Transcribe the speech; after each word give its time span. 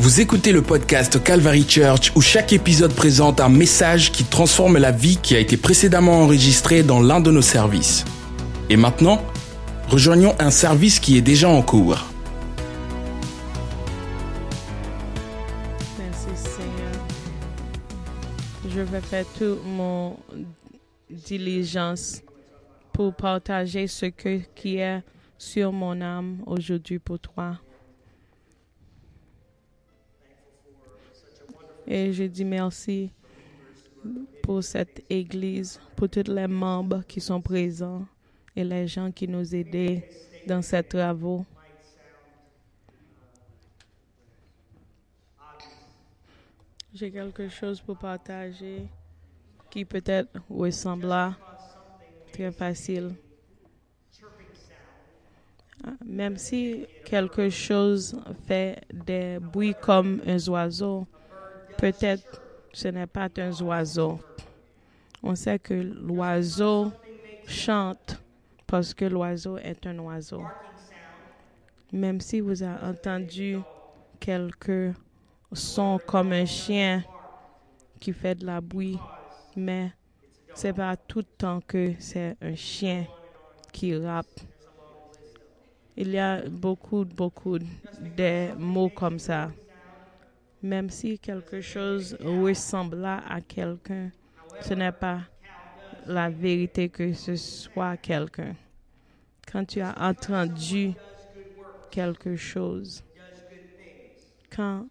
Vous 0.00 0.22
écoutez 0.22 0.50
le 0.52 0.62
podcast 0.62 1.22
Calvary 1.22 1.68
Church 1.68 2.10
où 2.16 2.22
chaque 2.22 2.54
épisode 2.54 2.94
présente 2.94 3.38
un 3.38 3.50
message 3.50 4.10
qui 4.12 4.24
transforme 4.24 4.78
la 4.78 4.92
vie 4.92 5.18
qui 5.18 5.36
a 5.36 5.38
été 5.38 5.58
précédemment 5.58 6.22
enregistrée 6.22 6.82
dans 6.82 7.02
l'un 7.02 7.20
de 7.20 7.30
nos 7.30 7.42
services. 7.42 8.06
Et 8.70 8.78
maintenant, 8.78 9.22
rejoignons 9.90 10.34
un 10.38 10.50
service 10.50 11.00
qui 11.00 11.18
est 11.18 11.20
déjà 11.20 11.50
en 11.50 11.60
cours. 11.60 12.06
Merci 15.98 16.28
Seigneur. 16.34 17.06
Je 18.70 18.80
vais 18.80 19.02
faire 19.02 19.26
toute 19.38 19.62
mon 19.66 20.16
diligence 21.10 22.22
pour 22.94 23.14
partager 23.14 23.86
ce 23.86 24.06
que, 24.06 24.40
qui 24.54 24.78
est 24.78 25.02
sur 25.36 25.72
mon 25.72 26.00
âme 26.00 26.38
aujourd'hui 26.46 26.98
pour 26.98 27.18
toi. 27.18 27.58
Et 31.92 32.12
je 32.12 32.22
dis 32.22 32.44
merci 32.44 33.10
pour 34.44 34.62
cette 34.62 35.02
église, 35.10 35.80
pour 35.96 36.08
tous 36.08 36.30
les 36.30 36.46
membres 36.46 37.02
qui 37.02 37.20
sont 37.20 37.40
présents 37.40 38.06
et 38.54 38.62
les 38.62 38.86
gens 38.86 39.10
qui 39.10 39.26
nous 39.26 39.52
aident 39.52 40.00
dans 40.46 40.62
ces 40.62 40.84
travaux. 40.84 41.44
J'ai 46.94 47.10
quelque 47.10 47.48
chose 47.48 47.80
pour 47.80 47.98
partager 47.98 48.86
qui 49.68 49.84
peut-être 49.84 50.38
ressemble 50.48 51.34
très 52.32 52.52
facile. 52.52 53.16
Même 56.06 56.36
si 56.36 56.86
quelque 57.04 57.50
chose 57.50 58.16
fait 58.46 58.80
des 58.92 59.40
bruits 59.40 59.74
comme 59.82 60.20
un 60.24 60.38
oiseau, 60.48 61.04
peut-être 61.80 62.42
ce 62.74 62.88
n'est 62.88 63.06
pas 63.06 63.28
un 63.38 63.52
oiseau. 63.62 64.20
On 65.22 65.34
sait 65.34 65.58
que 65.58 65.72
l'oiseau 65.74 66.92
chante 67.46 68.22
parce 68.66 68.92
que 68.92 69.06
l'oiseau 69.06 69.56
est 69.56 69.86
un 69.86 69.98
oiseau. 69.98 70.42
Même 71.90 72.20
si 72.20 72.40
vous 72.40 72.62
avez 72.62 72.86
entendu 72.86 73.58
quelques 74.20 74.94
sons 75.52 75.98
comme 76.06 76.32
un 76.32 76.44
chien 76.44 77.02
qui 77.98 78.12
fait 78.12 78.34
de 78.34 78.44
la 78.44 78.60
bruit, 78.60 78.98
mais 79.56 79.90
c'est 80.54 80.74
pas 80.74 80.96
tout 80.96 81.20
le 81.20 81.24
temps 81.38 81.60
que 81.66 81.94
c'est 81.98 82.36
un 82.42 82.54
chien 82.54 83.06
qui 83.72 83.96
rappe. 83.96 84.26
Il 85.96 86.10
y 86.10 86.18
a 86.18 86.46
beaucoup, 86.46 87.04
beaucoup 87.04 87.58
de 87.58 88.54
mots 88.56 88.90
comme 88.90 89.18
ça. 89.18 89.50
Même 90.62 90.90
si 90.90 91.18
quelque 91.18 91.60
chose 91.60 92.16
ressemble 92.20 93.04
à 93.04 93.40
quelqu'un, 93.46 94.10
ce 94.60 94.74
n'est 94.74 94.92
pas 94.92 95.20
la 96.06 96.28
vérité 96.28 96.88
que 96.88 97.12
ce 97.12 97.36
soit 97.36 97.96
quelqu'un. 97.96 98.54
Quand 99.50 99.64
tu 99.64 99.80
as 99.80 99.94
entendu 99.98 100.92
quelque 101.90 102.36
chose, 102.36 103.02
quand 104.54 104.86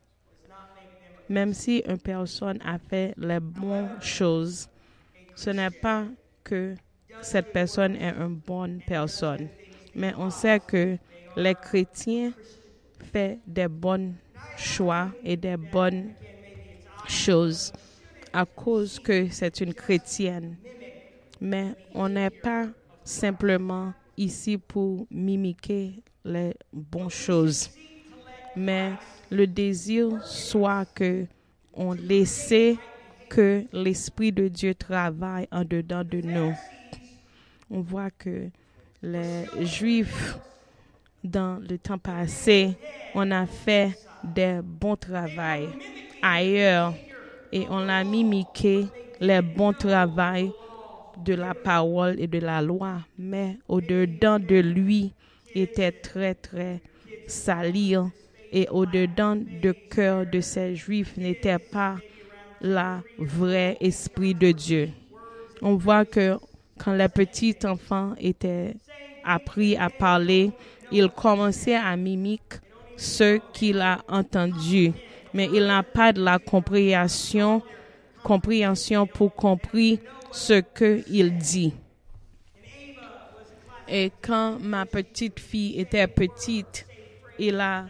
même 1.29 1.53
si 1.53 1.83
une 1.87 1.99
personne 1.99 2.59
a 2.65 2.79
fait 2.79 3.13
les 3.17 3.39
bonnes 3.39 4.01
choses, 4.01 4.67
ce 5.35 5.51
n'est 5.51 5.69
pas 5.69 6.05
que 6.43 6.75
cette 7.21 7.53
personne 7.53 7.95
est 7.95 8.13
une 8.17 8.35
bonne 8.35 8.81
personne. 8.87 9.47
Mais 9.93 10.13
on 10.17 10.29
sait 10.29 10.59
que 10.59 10.97
les 11.35 11.55
chrétiens 11.55 12.31
font 13.13 13.39
des 13.45 13.67
bons 13.67 14.13
choix 14.59 15.11
et 15.23 15.37
des 15.37 15.57
bonnes 15.57 16.13
choses 17.07 17.71
à 18.31 18.45
cause 18.45 18.99
que 18.99 19.27
c'est 19.29 19.61
une 19.61 19.73
chrétienne. 19.73 20.57
Mais 21.41 21.73
on 21.93 22.09
n'est 22.09 22.29
pas 22.29 22.67
simplement 23.03 23.93
ici 24.17 24.57
pour 24.57 25.07
mimiquer 25.09 26.03
les 26.23 26.53
bonnes 26.71 27.09
choses. 27.09 27.69
Mais 28.55 28.91
le 29.31 29.47
désir 29.47 30.23
soit 30.25 30.85
que 30.93 31.25
on 31.73 31.93
laisse 31.93 32.53
que 33.29 33.63
l'Esprit 33.71 34.31
de 34.31 34.47
Dieu 34.47 34.75
travaille 34.75 35.47
en 35.51 35.63
dedans 35.63 36.03
de 36.03 36.19
nous. 36.19 36.53
On 37.69 37.81
voit 37.81 38.09
que 38.09 38.49
les 39.01 39.45
Juifs, 39.61 40.37
dans 41.23 41.57
le 41.57 41.77
temps 41.77 41.99
passé, 41.99 42.75
on 43.13 43.31
a 43.31 43.45
fait 43.45 43.97
des 44.23 44.59
bons 44.63 44.95
travail 44.95 45.69
ailleurs. 46.21 46.93
Et 47.51 47.65
on 47.69 47.89
a 47.89 48.03
mimiqué 48.03 48.85
les 49.19 49.41
bons 49.41 49.73
travail 49.73 50.51
de 51.17 51.33
la 51.33 51.53
parole 51.53 52.15
et 52.19 52.27
de 52.27 52.39
la 52.39 52.61
loi, 52.61 52.99
mais 53.17 53.57
au-dedans 53.67 54.39
de 54.39 54.59
lui 54.59 55.11
était 55.55 55.91
très, 55.91 56.35
très 56.35 56.79
sali 57.27 57.95
et 58.51 58.67
au-dedans 58.69 59.35
du 59.35 59.73
cœur 59.89 60.25
de 60.25 60.41
ces 60.41 60.75
Juifs 60.75 61.17
n'était 61.17 61.59
pas 61.59 61.97
la 62.61 63.01
vrai 63.17 63.77
esprit 63.79 64.33
de 64.33 64.51
Dieu. 64.51 64.89
On 65.61 65.75
voit 65.75 66.05
que 66.05 66.37
quand 66.77 66.93
les 66.93 67.09
petits 67.09 67.55
enfants 67.65 68.13
étaient 68.19 68.73
appris 69.23 69.75
à 69.75 69.89
parler, 69.89 70.51
il 70.91 71.09
commençait 71.09 71.75
à 71.75 71.95
mimiquer 71.95 72.57
ce 72.99 73.39
qu'il 73.53 73.79
a 73.79 74.01
entendu, 74.09 74.91
mais 75.33 75.49
il 75.53 75.65
n'a 75.65 75.83
pas 75.83 76.11
de 76.11 76.21
la 76.21 76.37
compréhension, 76.37 77.61
compréhension 78.23 79.07
pour 79.07 79.33
comprendre 79.33 79.97
ce 80.31 80.61
qu'il 80.61 81.37
dit. 81.37 81.73
Et 83.87 84.11
quand 84.21 84.59
ma 84.59 84.85
petite 84.85 85.39
fille 85.39 85.79
était 85.79 86.07
petite, 86.07 86.85
il 87.39 87.59
a 87.59 87.85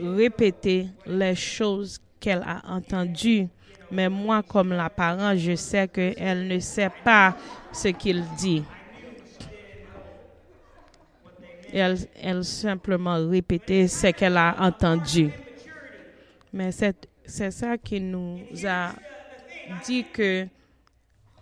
répété 0.00 0.88
les 1.06 1.34
choses 1.34 1.98
qu'elle 2.20 2.44
a 2.46 2.62
entendues. 2.68 3.48
Mais 3.90 4.10
moi, 4.10 4.42
comme 4.42 4.74
la 4.74 4.90
parent, 4.90 5.34
je 5.34 5.54
sais 5.54 5.88
qu'elle 5.88 6.46
ne 6.46 6.58
sait 6.60 6.90
pas 7.02 7.34
ce 7.72 7.88
qu'il 7.88 8.22
dit. 8.38 8.62
Elle, 11.72 11.98
elle 12.22 12.44
simplement 12.44 13.28
répétait 13.28 13.88
ce 13.88 14.08
qu'elle 14.08 14.36
a 14.36 14.56
entendu. 14.58 15.30
Mais 16.52 16.70
c'est 16.72 17.50
ça 17.50 17.76
qui 17.76 18.00
nous 18.00 18.40
a 18.66 18.92
dit 19.84 20.04
que 20.12 20.46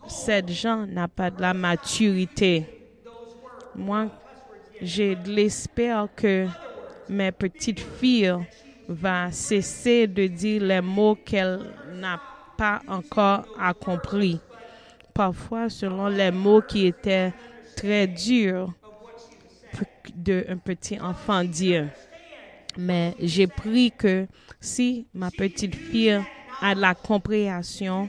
cette 0.08 0.50
gens 0.50 0.86
n'a 0.86 1.08
pas 1.08 1.30
de 1.30 1.40
la 1.40 1.54
maturité. 1.54 2.66
Moi, 3.74 4.08
j'ai 4.80 5.14
de 5.14 5.30
l'espoir 5.30 6.08
que 6.14 6.46
mes 7.08 7.32
petites 7.32 7.80
filles 7.80 8.36
va 8.88 9.30
cesser 9.30 10.06
de 10.06 10.26
dire 10.26 10.62
les 10.62 10.80
mots 10.80 11.16
qu'elle 11.16 11.60
n'a 11.94 12.20
pas 12.56 12.80
encore 12.88 13.46
compris. 13.80 14.40
Parfois, 15.14 15.68
selon 15.68 16.08
les 16.08 16.30
mots 16.30 16.62
qui 16.62 16.86
étaient 16.86 17.32
très 17.76 18.06
durs 18.06 18.72
d'un 20.14 20.56
petit 20.58 21.00
enfant 21.00 21.44
dire. 21.44 21.88
Mais 22.78 23.14
j'ai 23.20 23.46
pris 23.46 23.90
que 23.90 24.26
si 24.60 25.06
ma 25.14 25.30
petite 25.30 25.74
fille 25.74 26.20
a 26.60 26.74
la 26.74 26.94
compréhension 26.94 28.08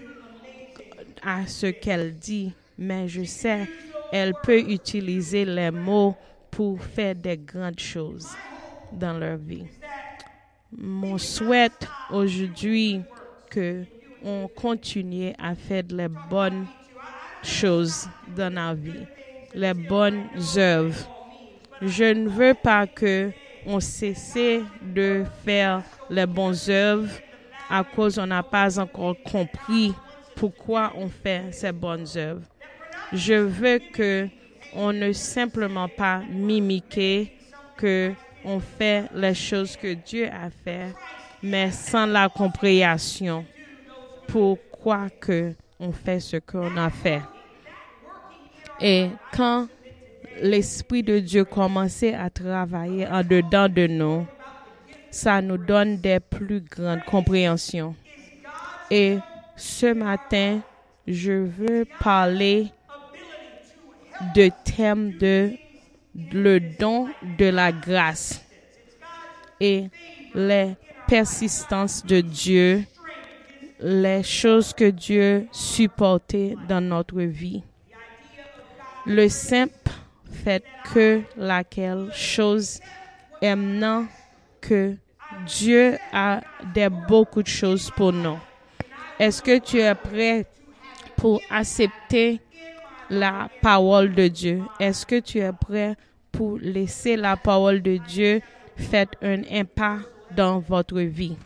à 1.23 1.47
ce 1.47 1.67
qu'elle 1.67 2.17
dit, 2.17 2.51
mais 2.77 3.07
je 3.07 3.23
sais, 3.23 3.67
elle 4.11 4.33
peut 4.43 4.59
utiliser 4.59 5.45
les 5.45 5.71
mots 5.71 6.15
pour 6.51 6.81
faire 6.81 7.15
des 7.15 7.37
grandes 7.37 7.79
choses 7.79 8.29
dans 8.91 9.17
leur 9.17 9.37
vie. 9.37 9.65
Mon 10.71 11.17
souhait 11.17 11.69
aujourd'hui 12.11 13.01
que 13.49 13.83
on 14.23 14.47
continue 14.47 15.33
à 15.37 15.55
faire 15.55 15.83
les 15.89 16.07
bonnes 16.07 16.65
choses 17.43 18.09
dans 18.35 18.53
la 18.53 18.73
vie, 18.73 19.05
les 19.53 19.73
bonnes 19.73 20.25
œuvres. 20.57 21.16
Je 21.81 22.05
ne 22.05 22.27
veux 22.27 22.53
pas 22.53 22.87
que 22.87 23.31
on 23.65 23.79
cesse 23.79 24.37
de 24.81 25.23
faire 25.45 25.83
les 26.09 26.25
bonnes 26.25 26.55
œuvres 26.69 27.11
à 27.69 27.83
cause 27.83 28.17
on 28.17 28.27
n'a 28.27 28.43
pas 28.43 28.79
encore 28.79 29.15
compris 29.29 29.93
pourquoi 30.35 30.93
on 30.95 31.09
fait 31.09 31.51
ces 31.51 31.71
bonnes 31.71 32.07
œuvres. 32.15 32.45
Je 33.11 33.33
veux 33.33 33.79
que 33.93 34.27
on 34.73 34.93
ne 34.93 35.11
simplement 35.11 35.89
pas 35.89 36.21
mimiquer 36.29 37.31
que 37.77 38.13
on 38.43 38.59
fait 38.59 39.05
les 39.13 39.33
choses 39.33 39.75
que 39.75 39.93
Dieu 39.93 40.27
a 40.27 40.49
fait, 40.49 40.93
mais 41.43 41.71
sans 41.71 42.05
la 42.05 42.29
compréhension 42.29 43.45
pourquoi 44.27 45.09
que 45.19 45.53
on 45.79 45.91
fait 45.91 46.19
ce 46.19 46.37
qu'on 46.37 46.75
a 46.77 46.89
fait? 46.89 47.21
Et 48.79 49.09
quand 49.35 49.67
l'Esprit 50.41 51.03
de 51.03 51.19
Dieu 51.19 51.45
commençait 51.45 52.13
à 52.13 52.29
travailler 52.29 53.07
en 53.07 53.23
dedans 53.23 53.69
de 53.69 53.87
nous, 53.87 54.25
ça 55.09 55.41
nous 55.41 55.57
donne 55.57 55.97
des 55.97 56.19
plus 56.19 56.61
grandes 56.61 57.03
compréhensions. 57.05 57.95
Et 58.91 59.17
ce 59.55 59.93
matin, 59.93 60.61
je 61.07 61.31
veux 61.31 61.85
parler 61.99 62.67
de 64.35 64.49
thème 64.63 65.17
de 65.17 65.51
le 66.31 66.59
don 66.59 67.07
de 67.37 67.45
la 67.45 67.71
grâce 67.71 68.41
et 69.59 69.89
les 70.33 70.73
persistances 71.07 72.05
de 72.05 72.21
Dieu, 72.21 72.83
les 73.79 74.23
choses 74.23 74.73
que 74.73 74.89
Dieu 74.89 75.47
supportait 75.51 76.55
dans 76.67 76.81
notre 76.81 77.21
vie. 77.21 77.63
Le 79.05 79.29
simple 79.29 79.86
fait 80.31 80.63
que 80.93 81.21
laquelle 81.35 82.09
chose 82.13 82.79
aimant 83.41 84.05
que 84.61 84.95
Dieu 85.45 85.97
a 86.11 86.41
beaucoup 87.07 87.43
de 87.43 87.47
choses 87.47 87.91
pour 87.91 88.13
nous. 88.13 88.37
Est-ce 89.19 89.41
que 89.41 89.57
tu 89.59 89.79
es 89.79 89.95
prêt 89.95 90.45
pour 91.15 91.41
accepter 91.49 92.39
la 93.09 93.49
parole 93.61 94.13
de 94.13 94.27
Dieu? 94.27 94.61
Est-ce 94.79 95.05
que 95.05 95.19
tu 95.19 95.39
es 95.39 95.51
prêt 95.53 95.95
pour 96.31 96.57
laisser 96.59 97.15
la 97.15 97.35
parole 97.35 97.81
de 97.81 97.97
Dieu 97.97 98.41
faire 98.75 99.07
un 99.21 99.41
impact 99.51 100.05
dans 100.35 100.59
votre 100.59 100.99
vie? 100.99 101.37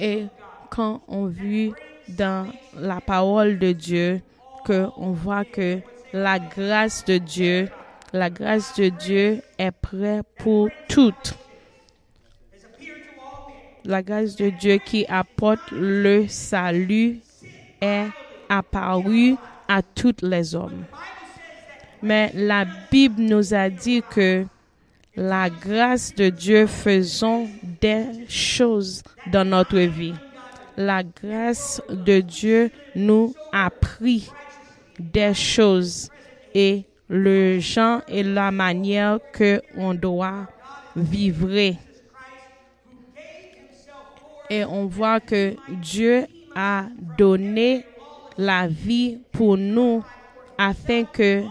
Et 0.00 0.26
quand 0.70 1.02
on 1.08 1.26
vit 1.26 1.72
dans 2.08 2.46
la 2.76 3.00
parole 3.00 3.58
de 3.58 3.72
Dieu, 3.72 4.20
que 4.64 4.86
on 4.96 5.10
voit 5.10 5.44
que 5.44 5.80
la 6.12 6.38
grâce 6.38 7.04
de 7.04 7.18
Dieu, 7.18 7.68
la 8.12 8.30
grâce 8.30 8.74
de 8.76 8.88
Dieu 8.88 9.42
est 9.58 9.70
prête 9.70 10.26
pour 10.38 10.68
toutes. 10.88 11.34
La 13.84 14.02
grâce 14.02 14.36
de 14.36 14.50
Dieu 14.50 14.78
qui 14.84 15.06
apporte 15.08 15.70
le 15.70 16.26
salut 16.28 17.20
est 17.80 18.06
apparue 18.48 19.36
à 19.66 19.82
tous 19.82 20.16
les 20.22 20.54
hommes. 20.54 20.84
Mais 22.02 22.30
la 22.34 22.64
Bible 22.90 23.22
nous 23.22 23.54
a 23.54 23.68
dit 23.68 24.02
que 24.10 24.44
la 25.16 25.50
grâce 25.50 26.14
de 26.14 26.28
Dieu 26.28 26.66
faisant 26.66 27.46
des 27.80 28.04
choses 28.28 29.02
dans 29.32 29.44
notre 29.44 29.78
vie. 29.78 30.14
La 30.76 31.02
grâce 31.02 31.82
de 31.90 32.20
Dieu 32.20 32.70
nous 32.94 33.34
a 33.52 33.68
pris 33.68 34.30
des 34.98 35.34
choses 35.34 36.10
et 36.54 36.84
le 37.08 37.58
genre 37.58 38.02
et 38.08 38.22
la 38.22 38.50
manière 38.50 39.18
que 39.32 39.62
on 39.76 39.94
doit 39.94 40.46
vivre. 40.94 41.76
Et 44.50 44.64
on 44.64 44.86
voit 44.86 45.20
que 45.20 45.54
Dieu 45.82 46.26
a 46.54 46.86
donné 47.16 47.84
la 48.36 48.66
vie 48.66 49.18
pour 49.32 49.56
nous 49.56 50.04
afin 50.56 51.04
que 51.04 51.44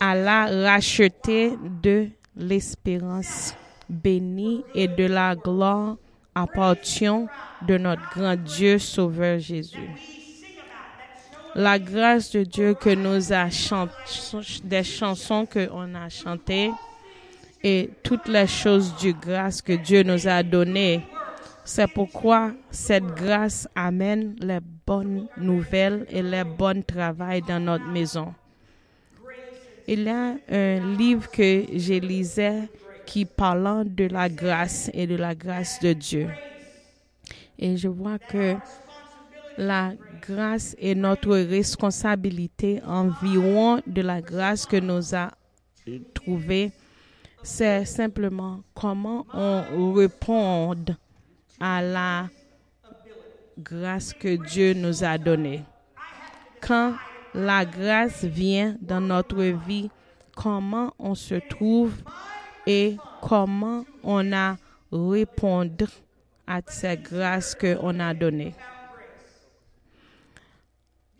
Allah 0.00 0.46
racheté 0.50 1.52
de 1.82 2.08
l'espérance 2.36 3.54
bénie 3.88 4.64
et 4.74 4.88
de 4.88 5.04
la 5.04 5.36
gloire 5.36 5.96
appartient 6.34 7.26
de 7.66 7.78
notre 7.78 8.02
grand 8.14 8.36
Dieu 8.36 8.78
Sauveur 8.78 9.38
Jésus. 9.38 10.21
La 11.54 11.78
grâce 11.78 12.32
de 12.32 12.44
Dieu 12.44 12.74
que 12.74 12.90
nous 12.90 13.32
a 13.32 13.50
chanté, 13.50 13.92
des 14.64 14.82
chansons 14.82 15.44
que 15.44 15.68
on 15.70 15.94
a 15.94 16.08
chantées 16.08 16.70
et 17.62 17.90
toutes 18.02 18.26
les 18.26 18.46
choses 18.46 18.96
du 18.96 19.12
grâce 19.12 19.60
que 19.60 19.74
Dieu 19.74 20.02
nous 20.02 20.26
a 20.26 20.42
données. 20.42 21.02
C'est 21.64 21.86
pourquoi 21.92 22.52
cette 22.70 23.04
grâce 23.04 23.68
amène 23.74 24.34
les 24.40 24.60
bonnes 24.86 25.28
nouvelles 25.36 26.06
et 26.08 26.22
les 26.22 26.44
bons 26.44 26.82
travail 26.82 27.42
dans 27.42 27.60
notre 27.60 27.86
maison. 27.86 28.34
Il 29.86 30.04
y 30.04 30.08
a 30.08 30.34
un 30.48 30.96
livre 30.96 31.30
que 31.30 31.64
j'ai 31.74 32.00
lisé 32.00 32.62
qui 33.04 33.24
parlant 33.24 33.84
de 33.84 34.04
la 34.04 34.28
grâce 34.28 34.90
et 34.94 35.06
de 35.06 35.16
la 35.16 35.34
grâce 35.34 35.80
de 35.80 35.92
Dieu. 35.92 36.28
Et 37.58 37.76
je 37.76 37.88
vois 37.88 38.18
que 38.18 38.56
la 39.58 39.92
grâce 40.20 40.74
est 40.78 40.94
notre 40.94 41.36
responsabilité 41.36 42.80
environ 42.86 43.80
de 43.86 44.02
la 44.02 44.20
grâce 44.20 44.66
que 44.66 44.76
nous 44.76 45.14
a 45.14 45.30
trouvée. 46.14 46.72
C'est 47.42 47.84
simplement 47.84 48.60
comment 48.74 49.26
on 49.34 49.92
répond 49.92 50.74
à 51.60 51.82
la 51.82 52.28
grâce 53.58 54.12
que 54.12 54.36
Dieu 54.48 54.74
nous 54.74 55.04
a 55.04 55.18
donnée. 55.18 55.62
Quand 56.60 56.94
la 57.34 57.64
grâce 57.64 58.24
vient 58.24 58.76
dans 58.80 59.00
notre 59.00 59.42
vie, 59.42 59.90
comment 60.36 60.94
on 60.98 61.14
se 61.14 61.34
trouve 61.48 61.94
et 62.66 62.96
comment 63.20 63.84
on 64.02 64.32
a 64.32 64.56
répondu 64.92 65.86
à 66.46 66.60
cette 66.66 67.02
grâce 67.02 67.54
qu'on 67.54 67.98
a 67.98 68.14
donnée. 68.14 68.54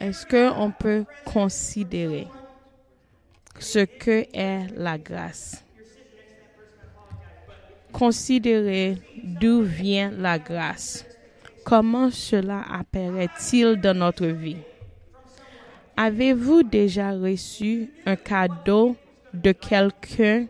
Est-ce 0.02 0.26
qu'on 0.26 0.72
peut 0.72 1.04
considérer 1.24 2.26
ce 3.60 3.84
que 3.84 4.26
est 4.34 4.66
la 4.74 4.98
grâce? 4.98 5.62
Considérer 7.92 8.98
d'où 9.22 9.62
vient 9.62 10.10
la 10.10 10.40
grâce. 10.40 11.06
Comment 11.64 12.10
cela 12.10 12.64
apparaît-il 12.68 13.76
dans 13.76 13.96
notre 13.96 14.26
vie? 14.26 14.56
Avez-vous 15.96 16.64
déjà 16.64 17.12
reçu 17.12 17.88
un 18.04 18.16
cadeau 18.16 18.96
de 19.32 19.52
quelqu'un 19.52 20.46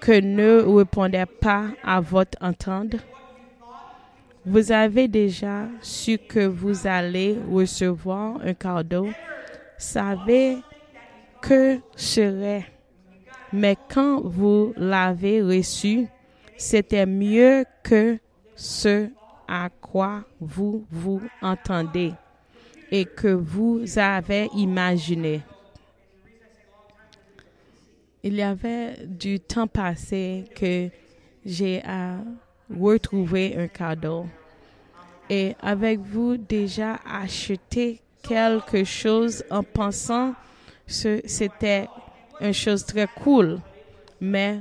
que 0.00 0.18
ne 0.20 0.62
répondait 0.62 1.26
pas 1.26 1.66
à 1.84 2.00
votre 2.00 2.38
entendre? 2.40 2.96
Vous 4.44 4.72
avez 4.72 5.06
déjà 5.06 5.68
su 5.80 6.18
que 6.18 6.46
vous 6.46 6.86
allez 6.86 7.38
recevoir 7.48 8.40
un 8.42 8.54
cadeau, 8.54 9.08
savez 9.78 10.58
que 11.40 11.78
serait. 11.94 12.66
Mais 13.52 13.76
quand 13.88 14.20
vous 14.20 14.72
l'avez 14.76 15.42
reçu, 15.42 16.08
c'était 16.56 17.06
mieux 17.06 17.64
que 17.84 18.18
ce 18.56 19.08
à 19.46 19.68
quoi 19.68 20.24
vous 20.40 20.84
vous 20.90 21.20
entendez 21.40 22.12
et 22.90 23.04
que 23.04 23.28
vous 23.28 23.82
avez 23.96 24.48
imaginé. 24.54 25.42
Il 28.24 28.34
y 28.34 28.42
avait 28.42 29.06
du 29.06 29.38
temps 29.38 29.66
passé 29.66 30.44
que 30.54 30.88
j'ai 31.44 31.82
retrouvé 32.78 33.56
un 33.56 33.68
cadeau. 33.68 34.26
Et 35.28 35.54
avec 35.60 36.00
vous 36.00 36.36
déjà 36.36 36.98
acheté 37.06 38.00
quelque 38.22 38.84
chose 38.84 39.44
en 39.50 39.62
pensant 39.62 40.34
que 40.86 41.22
c'était 41.24 41.88
une 42.40 42.52
chose 42.52 42.84
très 42.84 43.06
cool. 43.22 43.60
Mais 44.20 44.60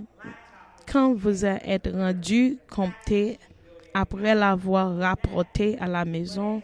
quand 0.92 1.14
vous 1.14 1.46
êtes 1.46 1.88
rendu 1.94 2.58
compté 2.70 3.38
après 3.94 4.36
l'avoir 4.36 4.98
rapporté 4.98 5.78
à 5.80 5.88
la 5.88 6.06
maison 6.06 6.62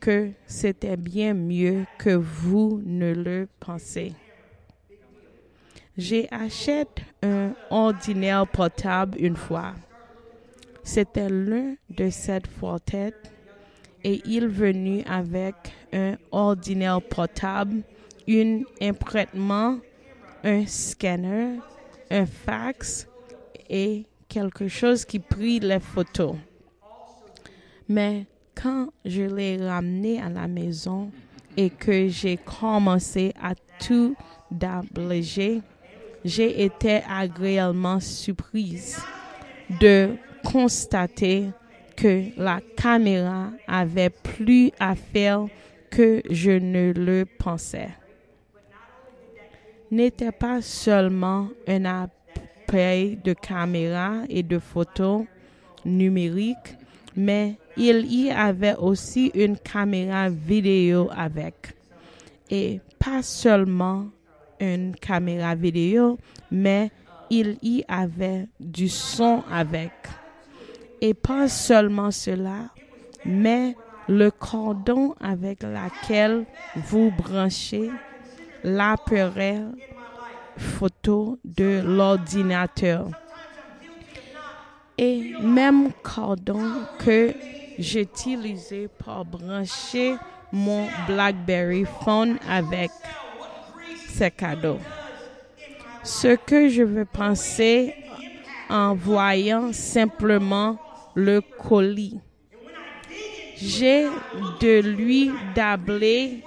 que 0.00 0.30
c'était 0.46 0.96
bien 0.96 1.34
mieux 1.34 1.86
que 1.98 2.10
vous 2.10 2.82
ne 2.84 3.12
le 3.14 3.48
pensez. 3.58 4.12
J'ai 5.96 6.28
acheté 6.30 7.02
un 7.22 7.52
ordinaire 7.70 8.46
portable 8.46 9.16
une 9.18 9.36
fois. 9.36 9.74
C'était 10.84 11.30
l'un 11.30 11.76
de 11.88 12.10
cette 12.10 12.46
fortette 12.46 13.32
et 14.04 14.20
il 14.26 14.46
venu 14.48 15.02
avec 15.06 15.54
un 15.94 16.16
ordinaire 16.30 17.00
portable, 17.00 17.82
un 18.28 18.60
imprètement, 18.82 19.78
un 20.44 20.66
scanner, 20.66 21.58
un 22.10 22.26
fax 22.26 23.08
et 23.70 24.04
quelque 24.28 24.68
chose 24.68 25.06
qui 25.06 25.18
prit 25.18 25.58
les 25.58 25.80
photos. 25.80 26.36
Mais 27.88 28.26
quand 28.54 28.88
je 29.06 29.22
l'ai 29.22 29.56
ramené 29.56 30.20
à 30.20 30.28
la 30.28 30.46
maison 30.46 31.10
et 31.56 31.70
que 31.70 32.08
j'ai 32.08 32.36
commencé 32.36 33.32
à 33.42 33.54
tout 33.80 34.14
d'abléger, 34.50 35.62
j'ai 36.24 36.62
été 36.62 37.00
agréablement 37.08 38.00
surprise 38.00 38.98
de 39.80 40.10
constater 40.44 41.50
que 41.96 42.30
la 42.36 42.60
caméra 42.76 43.50
avait 43.66 44.10
plus 44.10 44.70
à 44.78 44.94
faire 44.94 45.46
que 45.90 46.22
je 46.30 46.50
ne 46.50 46.92
le 46.92 47.24
pensais. 47.24 47.90
N'était 49.90 50.32
pas 50.32 50.60
seulement 50.60 51.48
un 51.68 51.84
appareil 51.84 53.16
de 53.22 53.32
caméra 53.32 54.22
et 54.28 54.42
de 54.42 54.58
photos 54.58 55.24
numériques, 55.84 56.76
mais 57.14 57.56
il 57.76 58.06
y 58.12 58.30
avait 58.30 58.76
aussi 58.76 59.30
une 59.34 59.56
caméra 59.56 60.28
vidéo 60.28 61.10
avec. 61.16 61.74
Et 62.50 62.80
pas 62.98 63.22
seulement 63.22 64.06
une 64.60 64.94
caméra 64.96 65.54
vidéo, 65.54 66.18
mais 66.50 66.90
il 67.30 67.58
y 67.62 67.84
avait 67.88 68.46
du 68.58 68.88
son 68.88 69.42
avec. 69.50 69.92
Et 71.06 71.12
pas 71.12 71.48
seulement 71.48 72.10
cela, 72.10 72.70
mais 73.26 73.76
le 74.08 74.30
cordon 74.30 75.14
avec 75.20 75.62
lequel 75.62 76.46
vous 76.76 77.10
branchez 77.10 77.90
l'appareil 78.62 79.66
photo 80.56 81.38
de 81.44 81.82
l'ordinateur. 81.84 83.08
Et 84.96 85.34
même 85.42 85.92
cordon 86.02 86.70
que 86.98 87.34
j'utilisais 87.78 88.88
pour 88.96 89.26
brancher 89.26 90.16
mon 90.52 90.88
BlackBerry 91.06 91.84
phone 92.02 92.38
avec 92.48 92.90
ces 94.08 94.30
cadeaux. 94.30 94.78
Ce 96.02 96.34
que 96.34 96.70
je 96.70 96.82
veux 96.82 97.04
penser 97.04 97.94
en 98.70 98.94
voyant 98.94 99.70
simplement 99.74 100.78
le 101.14 101.40
colis. 101.40 102.18
J'ai 103.56 104.08
de 104.60 104.80
lui 104.80 105.30
d'abler 105.54 106.42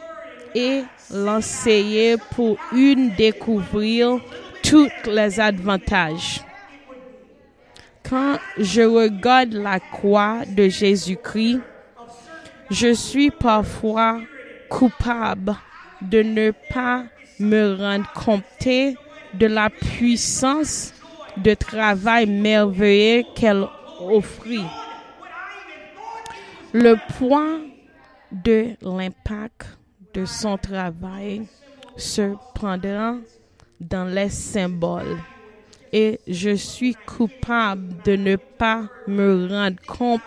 et 0.53 0.83
l'enseigner 1.11 2.17
pour 2.35 2.57
une 2.73 3.11
découvrir 3.15 4.19
tous 4.63 4.89
les 5.05 5.39
avantages. 5.39 6.41
Quand 8.07 8.37
je 8.57 8.81
regarde 8.81 9.53
la 9.53 9.79
croix 9.79 10.41
de 10.47 10.67
Jésus-Christ, 10.67 11.59
je 12.69 12.93
suis 12.93 13.31
parfois 13.31 14.19
coupable 14.69 15.55
de 16.01 16.21
ne 16.21 16.51
pas 16.73 17.03
me 17.39 17.75
rendre 17.75 18.11
compte 18.13 18.43
de 19.33 19.45
la 19.45 19.69
puissance 19.69 20.93
de 21.37 21.53
travail 21.53 22.25
merveilleux 22.25 23.23
qu'elle 23.35 23.67
offrit. 23.99 24.65
Le 26.73 26.95
point 27.17 27.61
de 28.31 28.75
l'impact 28.81 29.77
de 30.13 30.25
son 30.25 30.57
travail 30.57 31.47
se 31.95 32.35
prendra 32.53 33.15
dans 33.79 34.05
les 34.05 34.29
symboles. 34.29 35.17
Et 35.93 36.19
je 36.27 36.55
suis 36.55 36.95
coupable 36.95 38.01
de 38.03 38.15
ne 38.15 38.35
pas 38.35 38.89
me 39.07 39.47
rendre 39.47 39.81
compte 39.87 40.21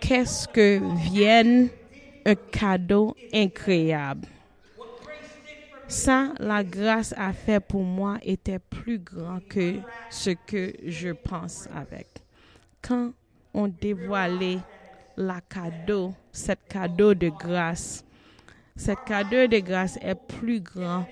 qu'est-ce 0.00 0.48
que 0.48 0.80
vienne 1.08 1.68
un 2.26 2.34
cadeau 2.34 3.16
incroyable. 3.32 4.26
Ça, 5.86 6.32
la 6.38 6.62
grâce 6.62 7.14
a 7.16 7.32
fait 7.32 7.60
pour 7.60 7.82
moi 7.82 8.18
était 8.22 8.58
plus 8.58 8.98
grand 8.98 9.40
que 9.48 9.76
ce 10.08 10.30
que 10.30 10.72
je 10.86 11.10
pense 11.10 11.68
avec. 11.74 12.19
Quand 12.82 13.12
on 13.52 13.68
dévoilait 13.68 14.60
la 15.16 15.40
cadeau, 15.40 16.14
cette 16.32 16.66
cadeau 16.68 17.14
de 17.14 17.28
grâce, 17.28 18.04
cette 18.76 19.04
cadeau 19.04 19.46
de 19.46 19.58
grâce 19.58 19.98
est 20.00 20.14
plus 20.14 20.60
grand 20.60 21.06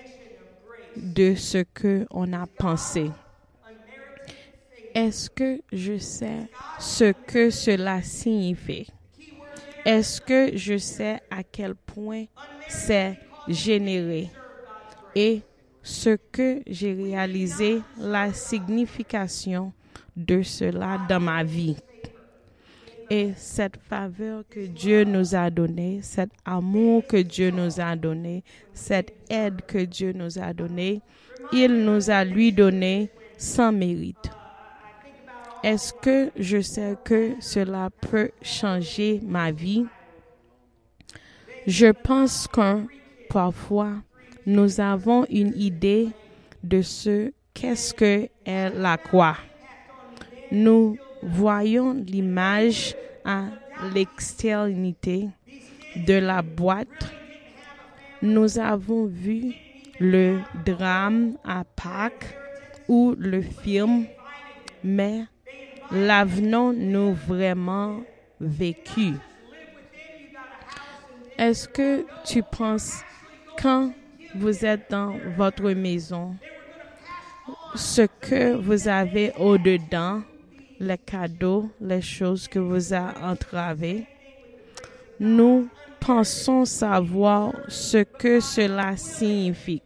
de 0.97 1.35
ce 1.35 1.59
que 1.75 2.07
on 2.11 2.33
a 2.33 2.47
pensé. 2.47 3.11
Est-ce 4.95 5.29
que 5.31 5.61
je 5.73 5.99
sais 5.99 6.49
ce 6.79 7.13
que 7.13 7.51
cela 7.51 8.03
signifie? 8.03 8.89
Est-ce 9.85 10.21
que 10.21 10.57
je 10.57 10.79
sais 10.79 11.21
à 11.31 11.43
quel 11.43 11.75
point 11.75 12.25
c'est 12.69 13.19
généré? 13.47 14.31
Et 15.15 15.43
ce 15.83 16.17
que 16.33 16.63
j'ai 16.67 16.95
réalisé, 16.95 17.81
la 17.99 18.33
signification 18.33 19.73
de 20.19 20.43
cela 20.43 20.99
dans 21.09 21.21
ma 21.21 21.43
vie. 21.45 21.77
Et 23.09 23.33
cette 23.37 23.79
faveur 23.89 24.43
que 24.51 24.67
Dieu 24.67 25.05
nous 25.05 25.35
a 25.35 25.49
donnée, 25.49 26.01
cet 26.03 26.31
amour 26.45 27.07
que 27.07 27.17
Dieu 27.17 27.51
nous 27.51 27.81
a 27.81 27.97
donné, 27.97 28.45
cette 28.75 29.15
aide 29.31 29.63
que 29.67 29.79
Dieu 29.79 30.13
nous 30.13 30.39
a 30.39 30.53
donnée, 30.53 31.01
il 31.53 31.85
nous 31.85 32.11
a 32.11 32.25
lui 32.25 32.53
donné 32.53 33.09
sans 33.39 33.73
mérite. 33.73 34.31
Est-ce 35.63 35.95
que 35.95 36.31
je 36.37 36.61
sais 36.61 36.97
que 37.03 37.33
cela 37.41 37.89
peut 37.91 38.31
changer 38.43 39.21
ma 39.25 39.53
vie? 39.53 39.87
Je 41.67 41.87
pense 41.87 42.47
que 42.47 42.85
parfois 43.31 43.95
nous 44.45 44.81
avons 44.81 45.25
une 45.31 45.53
idée 45.57 46.09
de 46.63 46.83
ce 46.83 47.33
qu'est-ce 47.55 47.95
que 47.95 48.29
est 48.45 48.71
la 48.71 48.97
croix. 48.97 49.37
Nous 50.51 50.97
voyons 51.23 51.93
l'image 51.95 52.95
à 53.25 53.45
l'extériorité 53.95 55.29
de 55.97 56.15
la 56.15 56.43
boîte. 56.43 57.13
Nous 58.23 58.59
avons 58.59 59.07
vu 59.07 59.55
le 60.01 60.41
drame 60.65 61.37
à 61.45 61.65
Pâques 61.65 62.37
ou 62.89 63.15
le 63.19 63.43
film, 63.43 64.07
mais 64.83 65.25
l'avons-nous 65.91 67.15
vraiment 67.15 68.01
vécu? 68.41 69.15
Est-ce 71.37 71.69
que 71.69 72.05
tu 72.25 72.43
penses 72.43 73.03
quand 73.61 73.93
vous 74.35 74.65
êtes 74.65 74.91
dans 74.91 75.17
votre 75.37 75.71
maison, 75.71 76.37
ce 77.75 78.03
que 78.03 78.55
vous 78.55 78.89
avez 78.89 79.33
au-dedans, 79.39 80.23
les 80.81 80.99
cadeaux, 80.99 81.71
les 81.81 82.01
choses 82.01 82.49
que 82.49 82.59
vous 82.59 82.93
avez 82.93 83.19
entravées, 83.23 84.07
nous 85.19 85.69
pensons 86.01 86.65
savoir 86.65 87.53
ce 87.69 88.05
que 88.05 88.41
cela 88.41 88.97
signifie. 88.97 89.83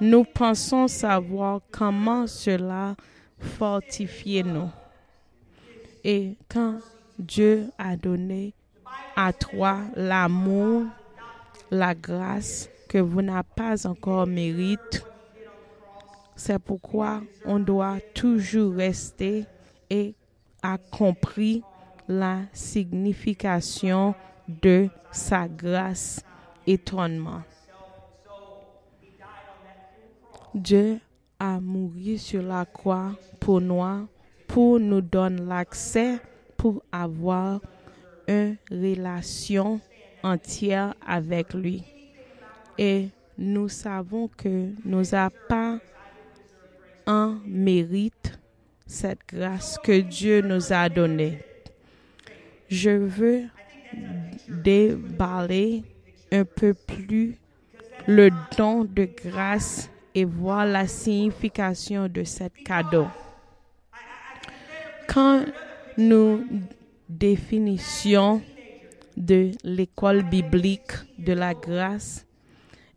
Nous 0.00 0.24
pensons 0.24 0.88
savoir 0.88 1.60
comment 1.70 2.26
cela 2.26 2.94
fortifie 3.38 4.42
nous. 4.44 4.70
Et 6.04 6.36
quand 6.48 6.78
Dieu 7.18 7.70
a 7.78 7.96
donné 7.96 8.52
à 9.16 9.32
toi 9.32 9.78
l'amour, 9.94 10.84
la 11.70 11.94
grâce 11.94 12.68
que 12.88 12.98
vous 12.98 13.22
n'avez 13.22 13.48
pas 13.56 13.86
encore 13.86 14.26
mérite, 14.26 15.04
c'est 16.36 16.58
pourquoi 16.58 17.22
on 17.46 17.58
doit 17.58 17.96
toujours 18.14 18.74
rester 18.74 19.46
et 19.90 20.14
a 20.62 20.78
compris 20.78 21.62
la 22.08 22.42
signification 22.52 24.14
de 24.48 24.88
sa 25.10 25.48
grâce 25.48 26.22
étonnement. 26.66 27.42
Dieu 30.54 31.00
a 31.38 31.60
mouru 31.60 32.16
sur 32.16 32.42
la 32.42 32.64
croix 32.64 33.12
pour 33.40 33.60
nous, 33.60 34.08
pour 34.46 34.80
nous 34.80 35.00
donner 35.00 35.42
l'accès 35.42 36.18
pour 36.56 36.82
avoir 36.90 37.60
une 38.26 38.56
relation 38.70 39.80
entière 40.22 40.94
avec 41.06 41.52
lui. 41.52 41.84
Et 42.78 43.08
nous 43.38 43.68
savons 43.68 44.28
que 44.28 44.70
nous 44.84 45.02
n'avons 45.12 45.34
pas 45.48 45.78
un 47.06 47.38
mérite 47.44 48.38
cette 48.86 49.20
grâce 49.28 49.78
que 49.82 50.00
Dieu 50.00 50.40
nous 50.40 50.72
a 50.72 50.88
donnée. 50.88 51.38
Je 52.68 52.90
veux 52.90 53.42
déballer 54.48 55.82
un 56.32 56.44
peu 56.44 56.74
plus 56.74 57.36
le 58.06 58.30
don 58.56 58.84
de 58.84 59.08
grâce 59.24 59.90
et 60.14 60.24
voir 60.24 60.64
la 60.64 60.86
signification 60.86 62.08
de 62.08 62.24
ce 62.24 62.44
cadeau. 62.64 63.06
Quand 65.08 65.44
nous 65.98 66.44
définissions 67.08 68.42
de 69.16 69.50
l'école 69.64 70.22
biblique 70.22 70.92
de 71.18 71.32
la 71.32 71.54
grâce 71.54 72.26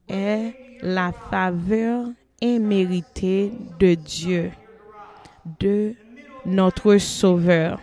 est 0.07 0.53
la 0.81 1.11
faveur 1.29 2.07
imméritée 2.41 3.51
de 3.79 3.95
Dieu 3.95 4.51
de 5.59 5.95
notre 6.45 6.97
Sauveur. 6.97 7.79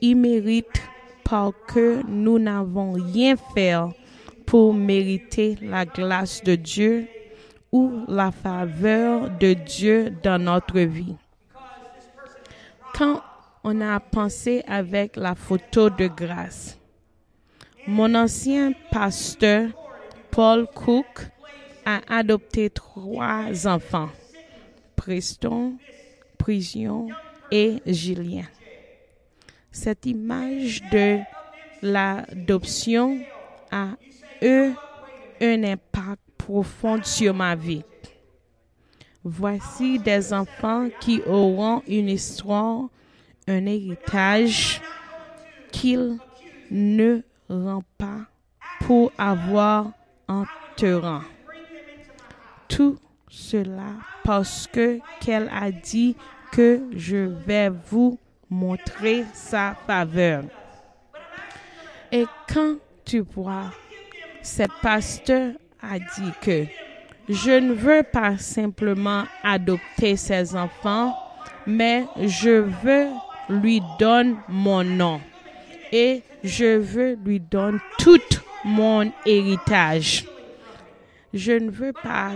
Il 0.00 0.16
mérite 0.16 0.82
parce 1.24 1.54
que 1.66 2.02
nous 2.06 2.38
n'avons 2.38 2.92
rien 2.92 3.36
fait 3.54 3.74
pour 4.46 4.74
mériter 4.74 5.56
la 5.62 5.84
grâce 5.84 6.42
de 6.44 6.54
Dieu 6.54 7.08
ou 7.72 8.04
la 8.06 8.30
faveur 8.30 9.30
de 9.30 9.54
Dieu 9.54 10.10
dans 10.22 10.40
notre 10.40 10.80
vie. 10.80 11.16
Quand 12.94 13.22
on 13.64 13.80
a 13.80 13.98
pensé 13.98 14.62
avec 14.68 15.16
la 15.16 15.34
photo 15.34 15.90
de 15.90 16.06
grâce, 16.06 16.78
mon 17.86 18.14
ancien 18.14 18.72
pasteur, 18.90 19.70
Paul 20.30 20.66
Cook, 20.72 21.26
a 21.84 22.00
adopté 22.08 22.70
trois 22.70 23.66
enfants, 23.66 24.08
Preston, 24.96 25.74
Prison 26.44 27.08
et 27.50 27.80
Julien. 27.86 28.44
Cette 29.70 30.04
image 30.04 30.82
de 30.92 31.20
l'adoption 31.80 33.18
a 33.70 33.92
eu 34.42 34.72
un 35.40 35.64
impact 35.64 36.20
profond 36.36 37.02
sur 37.02 37.32
ma 37.32 37.54
vie. 37.54 37.82
Voici 39.24 39.98
des 39.98 40.34
enfants 40.34 40.90
qui 41.00 41.22
auront 41.22 41.82
une 41.88 42.10
histoire, 42.10 42.90
un 43.48 43.64
héritage 43.64 44.82
qu'ils 45.72 46.18
ne 46.70 47.22
rendent 47.48 47.84
pas 47.96 48.26
pour 48.82 49.10
avoir 49.16 49.92
un 50.28 50.44
terrain. 50.76 51.24
Tout 52.68 52.98
cela 53.30 53.94
parce 54.24 54.66
que 54.66 54.98
qu'elle 55.20 55.50
a 55.52 55.70
dit 55.70 56.16
que 56.54 56.80
je 56.94 57.16
vais 57.46 57.68
vous 57.68 58.16
montrer 58.48 59.24
sa 59.32 59.76
faveur. 59.86 60.44
Et 62.12 62.26
quand 62.48 62.76
tu 63.04 63.20
vois, 63.20 63.72
ce 64.40 64.62
pasteur 64.80 65.52
a 65.82 65.98
dit 65.98 66.32
que 66.40 66.64
je 67.28 67.50
ne 67.50 67.72
veux 67.72 68.04
pas 68.04 68.38
simplement 68.38 69.24
adopter 69.42 70.16
ses 70.16 70.54
enfants, 70.54 71.16
mais 71.66 72.04
je 72.24 72.62
veux 72.84 73.08
lui 73.48 73.82
donner 73.98 74.36
mon 74.48 74.84
nom 74.84 75.20
et 75.90 76.22
je 76.44 76.76
veux 76.78 77.18
lui 77.24 77.40
donner 77.40 77.78
tout 77.98 78.20
mon 78.64 79.10
héritage. 79.26 80.24
Je 81.32 81.52
ne 81.52 81.70
veux 81.70 81.92
pas 81.92 82.32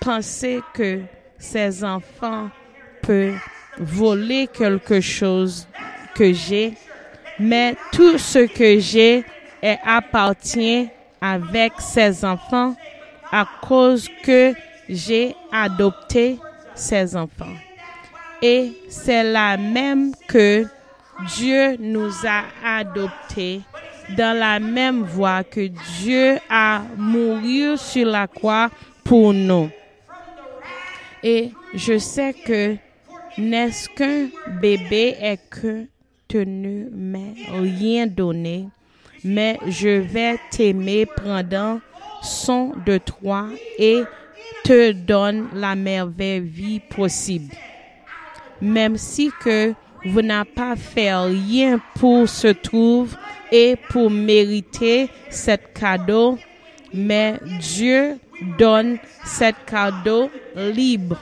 penser 0.00 0.62
que 0.72 1.02
ses 1.38 1.84
enfants 1.84 2.48
peuvent 3.02 3.38
voler 3.76 4.46
quelque 4.46 5.00
chose 5.00 5.66
que 6.14 6.32
j'ai, 6.32 6.74
mais 7.38 7.76
tout 7.92 8.18
ce 8.18 8.46
que 8.46 8.78
j'ai 8.78 9.24
appartient 9.84 10.88
avec 11.20 11.72
ses 11.80 12.24
enfants 12.24 12.74
à 13.30 13.46
cause 13.66 14.08
que 14.24 14.54
j'ai 14.88 15.34
adopté 15.52 16.38
ses 16.74 17.14
enfants. 17.16 17.54
Et 18.40 18.72
c'est 18.88 19.24
la 19.24 19.56
même 19.56 20.12
que 20.28 20.64
Dieu 21.36 21.76
nous 21.78 22.12
a 22.24 22.44
adoptés 22.78 23.60
dans 24.16 24.38
la 24.38 24.60
même 24.60 25.02
voie 25.02 25.42
que 25.44 25.68
Dieu 26.00 26.38
a 26.48 26.82
mouru 26.96 27.76
sur 27.76 28.06
la 28.06 28.26
croix 28.26 28.70
pour 29.04 29.34
nous. 29.34 29.68
Et 31.22 31.50
je 31.74 31.98
sais 31.98 32.32
que 32.32 32.76
n'est-ce 33.38 33.88
qu'un 33.88 34.28
bébé 34.60 35.16
est 35.20 35.38
que 35.48 35.86
tu 36.26 36.44
ne 36.44 36.90
m'as 36.90 37.34
rien 37.60 38.06
donné, 38.06 38.68
mais 39.24 39.58
je 39.66 40.00
vais 40.00 40.38
t'aimer 40.50 41.06
pendant 41.06 41.80
son 42.22 42.72
de 42.84 42.98
toi 42.98 43.48
et 43.78 44.02
te 44.64 44.92
donne 44.92 45.48
la 45.54 45.74
merveille 45.74 46.40
vie 46.40 46.80
possible. 46.80 47.54
Même 48.60 48.96
si 48.96 49.30
que 49.40 49.72
vous 50.04 50.20
n'avez 50.20 50.50
pas 50.50 50.76
fait 50.76 51.14
rien 51.14 51.80
pour 51.94 52.28
se 52.28 52.48
trouver 52.48 53.16
et 53.50 53.76
pour 53.88 54.10
mériter 54.10 55.08
cet 55.30 55.72
cadeau, 55.72 56.38
mais 56.92 57.38
Dieu 57.60 58.18
donne 58.58 58.98
cet 59.24 59.56
cadeau 59.64 60.30
libre 60.56 61.16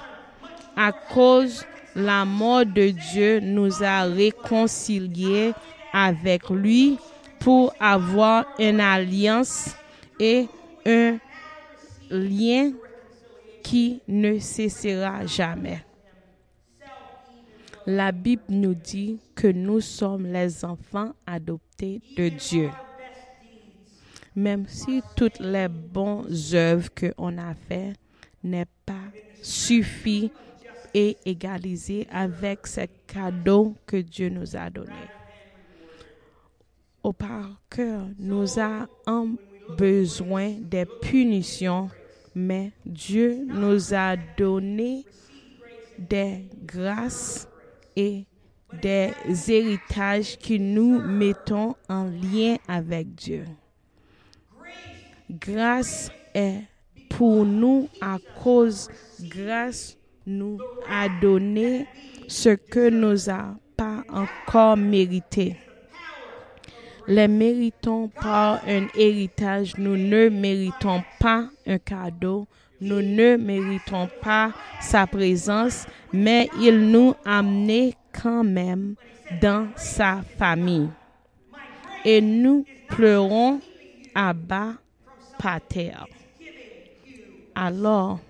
à 0.77 0.93
cause 0.93 1.65
la 1.97 2.27
mort 2.27 2.67
de 2.67 2.91
Dieu 2.91 3.41
nous 3.41 3.83
a 3.83 4.03
réconciliés 4.05 5.53
avec 5.93 6.51
lui 6.51 6.99
pour 7.41 7.73
avoir 7.81 8.45
une 8.59 8.81
alliance 8.81 9.75
et 10.21 10.47
un 10.85 11.19
lien 12.11 12.73
qui 13.63 14.03
ne 14.07 14.39
cessera 14.39 15.25
jamais. 15.25 15.83
La 17.87 18.13
Bible 18.13 18.43
nous 18.51 18.75
dit 18.75 19.19
que 19.35 19.47
nous 19.47 19.81
sommes 19.81 20.27
les 20.27 20.65
enfants 20.65 21.13
adoptés 21.27 22.03
de 22.17 22.29
Dieu. 22.29 22.71
Même 24.35 24.67
si 24.69 25.01
toutes 25.17 25.41
les 25.41 25.69
bonnes 25.69 26.27
œuvres 26.53 26.91
qu'on 26.95 27.39
a 27.39 27.55
faites 27.55 27.97
n'est 28.45 28.67
pas 28.85 28.95
suffit 29.41 30.31
et 30.99 31.19
égalisé 31.27 32.07
avec 32.11 32.67
ce 32.67 32.81
cadeau 33.07 33.77
que 33.85 33.99
Dieu 33.99 34.31
nous 34.31 34.57
a 34.57 34.71
donné. 34.71 34.95
Au 37.03 37.15
cœur, 37.69 38.09
nous 38.19 38.59
avons 38.59 39.37
besoin 39.77 40.55
des 40.59 40.87
punitions, 41.03 41.91
mais 42.35 42.73
Dieu 42.87 43.45
nous 43.47 43.93
a 43.93 44.17
donné 44.39 45.05
des 45.99 46.49
grâces 46.65 47.47
et 47.95 48.25
des 48.81 49.13
héritages 49.49 50.39
que 50.39 50.57
nous 50.57 50.99
mettons 51.03 51.75
en 51.91 52.05
lien 52.05 52.57
avec 52.67 53.15
Dieu. 53.15 53.45
Grâce 55.31 56.11
est 56.35 56.63
pour 57.11 57.45
nous 57.45 57.87
à 58.01 58.17
cause 58.43 58.89
grâce 59.21 59.99
nous 60.27 60.59
a 60.91 61.09
donné 61.09 61.87
ce 62.29 62.51
que 62.51 62.91
nous 62.91 63.31
a 63.31 63.55
pas 63.77 64.03
encore 64.13 64.77
mérité. 64.77 65.57
Les 67.09 67.29
méritons 67.29 68.09
par 68.09 68.61
un 68.67 68.89
héritage, 68.97 69.75
nous 69.79 69.97
ne 69.97 70.29
méritons 70.29 71.03
pas 71.21 71.49
un 71.67 71.79
cadeau, 71.79 72.49
nous 72.81 73.01
ne 73.01 73.37
méritons 73.37 74.09
pas 74.21 74.53
sa 74.81 75.07
présence, 75.07 75.87
mais 76.13 76.49
il 76.61 76.91
nous 76.91 77.15
a 77.25 77.39
amenés 77.39 77.95
quand 78.13 78.43
même 78.43 78.97
dans 79.41 79.69
sa 79.77 80.23
famille. 80.37 80.89
Et 82.05 82.21
nous 82.21 82.65
pleurons 82.89 83.61
à 84.15 84.33
bas 84.33 84.75
par 85.39 85.61
terre. 85.61 86.07
Alors, 87.55 88.21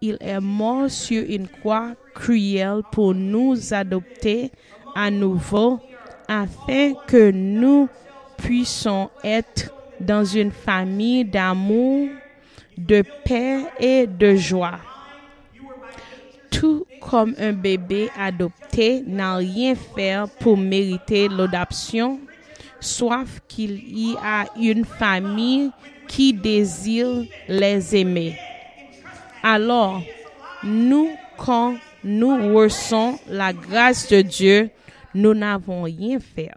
il 0.00 0.16
est 0.20 0.40
mort 0.40 0.90
sur 0.90 1.22
une 1.28 1.48
croix 1.48 1.94
cruelle 2.14 2.82
pour 2.92 3.14
nous 3.14 3.72
adopter 3.72 4.50
à 4.94 5.10
nouveau 5.10 5.80
afin 6.28 6.94
que 7.06 7.30
nous 7.30 7.88
puissions 8.36 9.10
être 9.24 9.72
dans 10.00 10.24
une 10.24 10.50
famille 10.50 11.24
d'amour, 11.24 12.08
de 12.76 13.02
paix 13.24 13.64
et 13.80 14.06
de 14.06 14.34
joie. 14.36 14.78
Tout 16.50 16.86
comme 17.00 17.34
un 17.38 17.52
bébé 17.52 18.10
adopté 18.18 19.02
n'a 19.06 19.36
rien 19.36 19.74
fait 19.74 20.24
pour 20.40 20.56
mériter 20.56 21.28
l'adoption, 21.28 22.20
sauf 22.80 23.40
qu'il 23.48 23.82
y 23.98 24.14
a 24.22 24.46
une 24.58 24.84
famille 24.84 25.70
qui 26.08 26.32
désire 26.32 27.24
les 27.48 27.96
aimer. 27.96 28.36
Alors, 29.48 30.02
nous, 30.64 31.08
quand 31.36 31.76
nous 32.02 32.52
ressentons 32.52 33.16
la 33.28 33.52
grâce 33.52 34.08
de 34.08 34.20
Dieu, 34.20 34.70
nous 35.14 35.34
n'avons 35.34 35.82
rien 35.82 36.18
fait. 36.18 36.50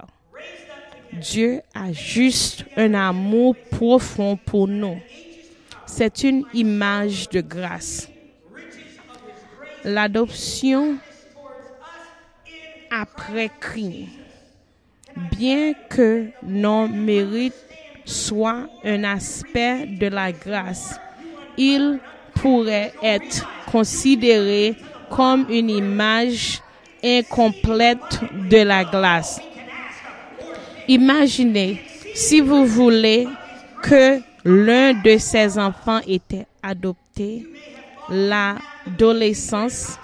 Dieu 1.13 1.61
a 1.75 1.91
juste 1.91 2.65
un 2.75 2.95
amour 2.95 3.55
profond 3.69 4.39
pour 4.43 4.67
nous. 4.67 4.97
C'est 5.85 6.23
une 6.23 6.45
image 6.55 7.29
de 7.29 7.41
grâce. 7.41 8.09
L'adoption 9.83 10.97
après 12.89 13.51
crime. 13.59 14.07
Bien 15.37 15.73
que 15.91 16.29
nos 16.41 16.87
mérites 16.87 17.53
soient 18.03 18.67
un 18.83 19.03
aspect 19.03 19.85
de 19.85 20.07
la 20.07 20.31
grâce, 20.31 20.99
il 21.55 21.99
pourrait 22.41 22.93
être 23.03 23.47
considéré 23.71 24.75
comme 25.09 25.45
une 25.49 25.69
image 25.69 26.61
incomplète 27.03 28.19
de 28.49 28.57
la 28.57 28.83
glace. 28.83 29.39
Imaginez, 30.87 31.81
si 32.13 32.41
vous 32.41 32.65
voulez 32.65 33.27
que 33.81 34.19
l'un 34.43 34.93
de 34.93 35.17
ces 35.17 35.57
enfants 35.57 36.01
était 36.07 36.45
adopté, 36.63 37.45
l'adolescence 38.09 39.97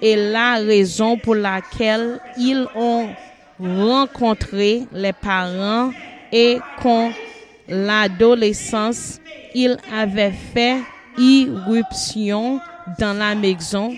est 0.00 0.16
la 0.16 0.54
raison 0.54 1.16
pour 1.16 1.34
laquelle 1.34 2.20
ils 2.38 2.66
ont 2.74 3.08
rencontré 3.60 4.82
les 4.92 5.12
parents 5.12 5.92
et 6.32 6.58
qu'en 6.82 7.12
l'adolescence, 7.68 9.20
ils 9.54 9.76
avaient 9.92 10.32
fait 10.32 10.78
irruption 11.18 12.60
dans 12.98 13.16
la 13.16 13.34
maison, 13.34 13.94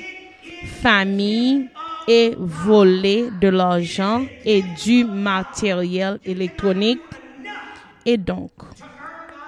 famille 0.83 1.69
et 2.07 2.35
volé 2.37 3.31
de 3.41 3.49
l'argent 3.49 4.25
et 4.45 4.63
du 4.85 5.05
matériel 5.05 6.19
électronique. 6.25 7.01
Et 8.05 8.17
donc, 8.17 8.51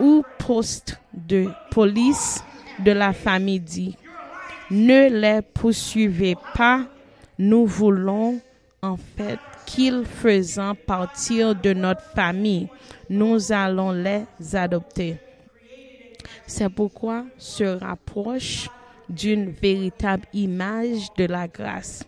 ou 0.00 0.22
poste 0.38 0.98
de 1.12 1.48
police 1.70 2.42
de 2.78 2.92
la 2.92 3.12
famille 3.12 3.60
dit, 3.60 3.96
ne 4.70 5.08
les 5.10 5.42
poursuivez 5.42 6.36
pas, 6.54 6.80
nous 7.38 7.66
voulons 7.66 8.40
en 8.82 8.96
fait 8.96 9.38
qu'ils 9.66 10.04
faisant 10.04 10.74
partir 10.74 11.54
de 11.54 11.72
notre 11.72 12.02
famille, 12.14 12.68
nous 13.10 13.52
allons 13.52 13.92
les 13.92 14.24
adopter. 14.54 15.16
C'est 16.46 16.68
pourquoi 16.68 17.26
se 17.38 17.64
rapproche 17.64 18.68
d'une 19.08 19.50
véritable 19.50 20.24
image 20.32 21.12
de 21.16 21.24
la 21.24 21.48
grâce. 21.48 22.04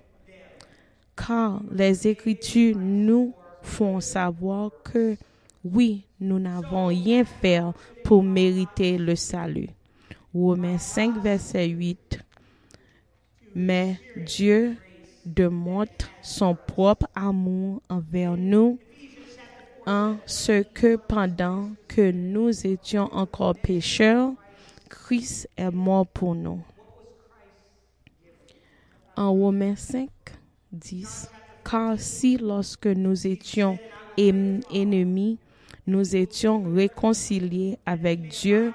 Car 1.16 1.61
les 1.72 2.07
Écritures 2.07 2.77
nous 2.79 3.35
font 3.62 4.01
savoir 4.01 4.70
que 4.85 5.16
oui, 5.64 6.05
nous 6.20 6.38
n'avons 6.38 6.87
rien 6.87 7.24
fait 7.24 7.61
pour 8.05 8.22
mériter 8.22 8.96
le 8.96 9.16
salut. 9.16 9.68
Romains 10.33 10.79
5, 10.79 11.20
verset 11.20 11.66
8. 11.66 12.20
Mais 13.55 13.98
Dieu 14.16 14.77
démontre 15.27 16.09
son 16.22 16.55
propre 16.55 17.09
amour 17.14 17.83
envers 17.88 18.37
nous 18.37 18.79
en 19.88 20.18
ce 20.27 20.62
que 20.62 20.96
pendant 20.96 21.70
que 21.88 22.11
nous 22.11 22.66
étions 22.66 23.09
encore 23.11 23.55
pécheurs, 23.55 24.33
Christ 24.90 25.48
est 25.57 25.70
mort 25.70 26.07
pour 26.07 26.35
nous. 26.35 26.61
En 29.16 29.33
Romains 29.33 29.77
5, 29.77 30.11
10, 30.72 31.31
car 31.64 31.98
si 31.98 32.37
lorsque 32.37 32.87
nous 32.87 33.27
étions 33.27 33.79
ennemis, 34.18 35.38
nous 35.87 36.14
étions 36.14 36.62
réconciliés 36.70 37.79
avec 37.87 38.29
Dieu 38.29 38.74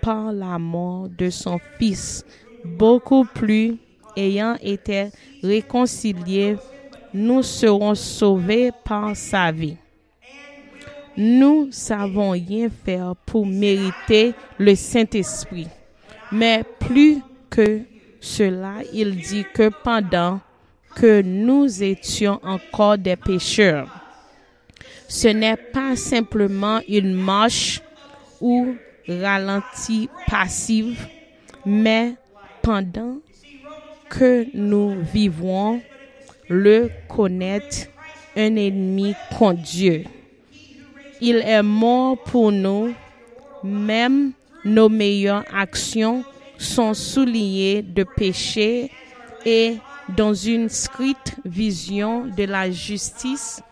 par 0.00 0.32
la 0.32 0.58
mort 0.58 1.10
de 1.10 1.28
son 1.28 1.58
Fils, 1.78 2.24
beaucoup 2.64 3.26
plus 3.26 3.76
ayant 4.16 4.56
été 4.62 5.10
réconciliés, 5.42 6.56
nous 7.12 7.42
serons 7.42 7.94
sauvés 7.94 8.70
par 8.84 9.14
sa 9.14 9.52
vie. 9.52 9.76
Nous 11.16 11.68
savons 11.70 12.30
rien 12.30 12.68
faire 12.84 13.14
pour 13.24 13.46
mériter 13.46 14.34
le 14.58 14.74
Saint-Esprit. 14.74 15.68
Mais 16.30 16.62
plus 16.78 17.18
que 17.48 17.80
cela, 18.20 18.74
il 18.92 19.16
dit 19.16 19.44
que 19.54 19.70
pendant 19.82 20.40
que 20.94 21.22
nous 21.22 21.82
étions 21.82 22.40
encore 22.42 22.98
des 22.98 23.16
pécheurs, 23.16 23.88
ce 25.08 25.28
n'est 25.28 25.56
pas 25.56 25.96
simplement 25.96 26.80
une 26.88 27.14
marche 27.14 27.80
ou 28.40 28.74
ralenti 29.08 30.08
passive, 30.26 31.06
mais 31.64 32.14
pendant 32.62 33.18
que 34.10 34.46
nous 34.54 35.00
vivons 35.02 35.80
le 36.48 36.90
connaître 37.08 37.88
un 38.36 38.56
ennemi 38.56 39.14
contre 39.38 39.62
Dieu. 39.62 40.04
Il 41.20 41.36
est 41.36 41.62
mort 41.62 42.18
pour 42.18 42.52
nous, 42.52 42.94
même 43.62 44.32
nos 44.64 44.88
meilleures 44.88 45.44
actions 45.54 46.24
sont 46.58 46.94
soulignées 46.94 47.82
de 47.82 48.04
péché 48.04 48.90
et 49.44 49.76
dans 50.16 50.34
une 50.34 50.68
stricte 50.68 51.36
vision 51.44 52.26
de 52.26 52.44
la 52.44 52.70
justice, 52.70 53.62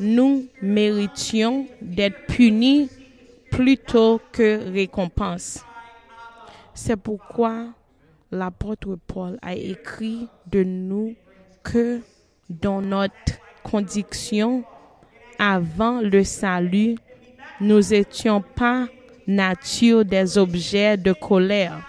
nous 0.00 0.46
méritions 0.60 1.66
d'être 1.80 2.26
punis 2.26 2.88
plutôt 3.50 4.20
que 4.32 4.72
récompense. 4.72 5.64
C'est 6.74 6.96
pourquoi 6.96 7.66
l'apôtre 8.30 8.98
Paul 9.06 9.38
a 9.42 9.54
écrit 9.54 10.26
de 10.46 10.64
nous 10.64 11.14
que 11.62 12.00
dans 12.48 12.80
notre 12.80 13.38
condition 13.62 14.64
avant 15.44 16.00
le 16.00 16.22
salut, 16.22 16.94
nous 17.60 17.80
n'étions 17.80 18.40
pas 18.40 18.86
nature 19.26 20.04
des 20.04 20.38
objets 20.38 20.96
de 20.96 21.12
colère. 21.12 21.84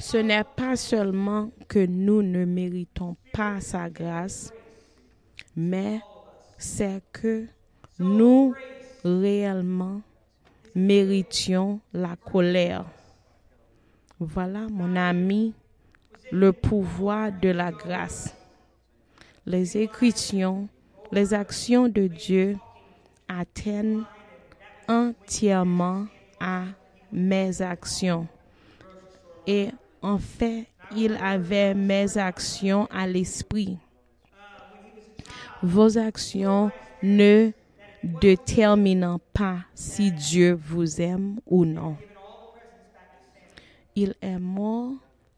Ce 0.00 0.16
n'est 0.16 0.42
pas 0.42 0.74
seulement 0.74 1.52
que 1.68 1.86
nous 1.86 2.22
ne 2.22 2.44
méritons 2.44 3.16
pas 3.32 3.60
sa 3.60 3.88
grâce, 3.88 4.52
mais 5.54 6.00
c'est 6.58 7.00
que 7.12 7.46
nous 8.00 8.52
réellement 9.04 10.00
méritions 10.74 11.78
la 11.92 12.16
colère. 12.16 12.84
Voilà, 14.18 14.66
mon 14.72 14.96
ami, 14.96 15.54
le 16.32 16.52
pouvoir 16.52 17.30
de 17.30 17.50
la 17.50 17.70
grâce. 17.70 18.34
Les 19.46 19.76
écritures, 19.76 20.64
les 21.12 21.34
actions 21.34 21.88
de 21.88 22.06
Dieu 22.06 22.56
atteignent 23.28 24.04
entièrement 24.88 26.06
à 26.40 26.64
mes 27.12 27.62
actions. 27.62 28.26
Et 29.46 29.68
en 30.02 30.18
fait, 30.18 30.66
il 30.94 31.16
avait 31.16 31.74
mes 31.74 32.18
actions 32.18 32.86
à 32.90 33.06
l'esprit. 33.06 33.78
Vos 35.62 35.98
actions 35.98 36.70
ne 37.02 37.50
déterminent 38.02 39.18
pas 39.32 39.58
si 39.74 40.12
Dieu 40.12 40.58
vous 40.60 41.00
aime 41.00 41.40
ou 41.46 41.64
non. 41.64 41.96
Il 43.94 44.14
est 44.20 44.38
mort 44.38 44.92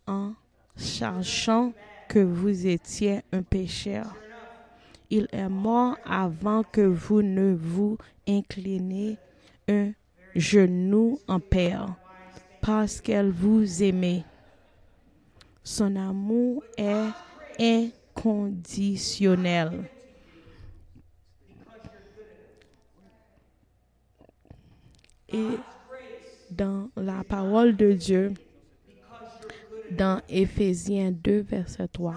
en 0.06 0.32
cherchant 0.76 1.72
que 2.08 2.18
vous 2.18 2.66
étiez 2.66 3.20
un 3.32 3.42
pécheur. 3.42 4.14
Il 5.10 5.26
est 5.32 5.48
mort 5.48 5.96
avant 6.04 6.62
que 6.62 6.82
vous 6.82 7.22
ne 7.22 7.54
vous 7.54 7.96
inclinez 8.26 9.16
un 9.66 9.92
genou 10.34 11.18
en 11.26 11.40
père, 11.40 11.96
parce 12.60 13.00
qu'elle 13.00 13.30
vous 13.30 13.82
aimait. 13.82 14.26
Son 15.62 15.96
amour 15.96 16.62
est 16.76 17.08
inconditionnel. 17.58 19.88
Et 25.30 25.56
dans 26.50 26.90
la 26.96 27.22
parole 27.24 27.76
de 27.76 27.92
Dieu, 27.92 28.32
dans 29.90 30.20
Éphésiens 30.28 31.12
2, 31.12 31.40
verset 31.40 31.88
3, 31.88 32.14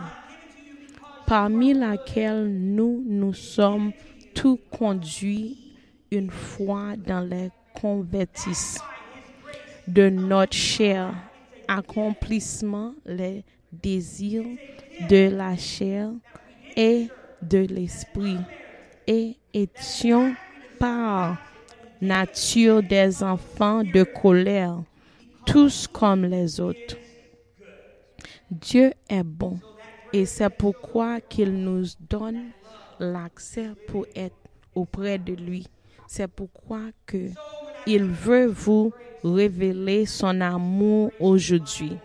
parmi 1.32 1.74
laquelle 1.74 2.50
nous 2.50 3.06
nous 3.08 3.34
sommes 3.34 3.94
tous 4.36 4.60
conduits 4.70 5.78
une 6.12 6.30
fois 6.30 6.98
dans 6.98 7.22
les 7.22 7.52
convertis 7.74 8.76
de 9.88 10.10
notre 10.10 10.52
chair, 10.52 11.14
accomplissement 11.70 12.94
les 13.06 13.46
désirs 13.72 14.44
de 15.10 15.30
la 15.34 15.56
chair 15.56 16.10
et 16.76 17.08
de 17.42 17.60
l'esprit, 17.60 18.40
et 19.08 19.38
étions 19.54 20.36
par 20.80 21.38
nature 22.02 22.84
des 22.84 23.24
enfants 23.24 23.86
de 23.86 24.04
colère, 24.04 24.84
tous 25.46 25.88
comme 25.88 26.26
les 26.26 26.60
autres. 26.60 26.98
Dieu 28.52 28.92
est 29.08 29.24
bon 29.24 29.58
et 30.14 30.26
c'est 30.26 30.50
pourquoi 30.50 31.22
qu'il 31.22 31.54
nous 31.54 31.86
donne 32.00 32.52
l'accès 33.00 33.72
pour 33.88 34.06
être 34.16 34.36
auprès 34.76 35.18
de 35.18 35.34
lui. 35.34 35.68
C'est 36.08 36.28
pourquoi 36.28 36.90
que 37.06 37.30
il 37.88 38.04
veut 38.04 38.48
vous 38.48 38.92
révéler 39.24 40.06
son 40.06 40.42
amour 40.42 41.12
aujourd'hui. 41.20 41.98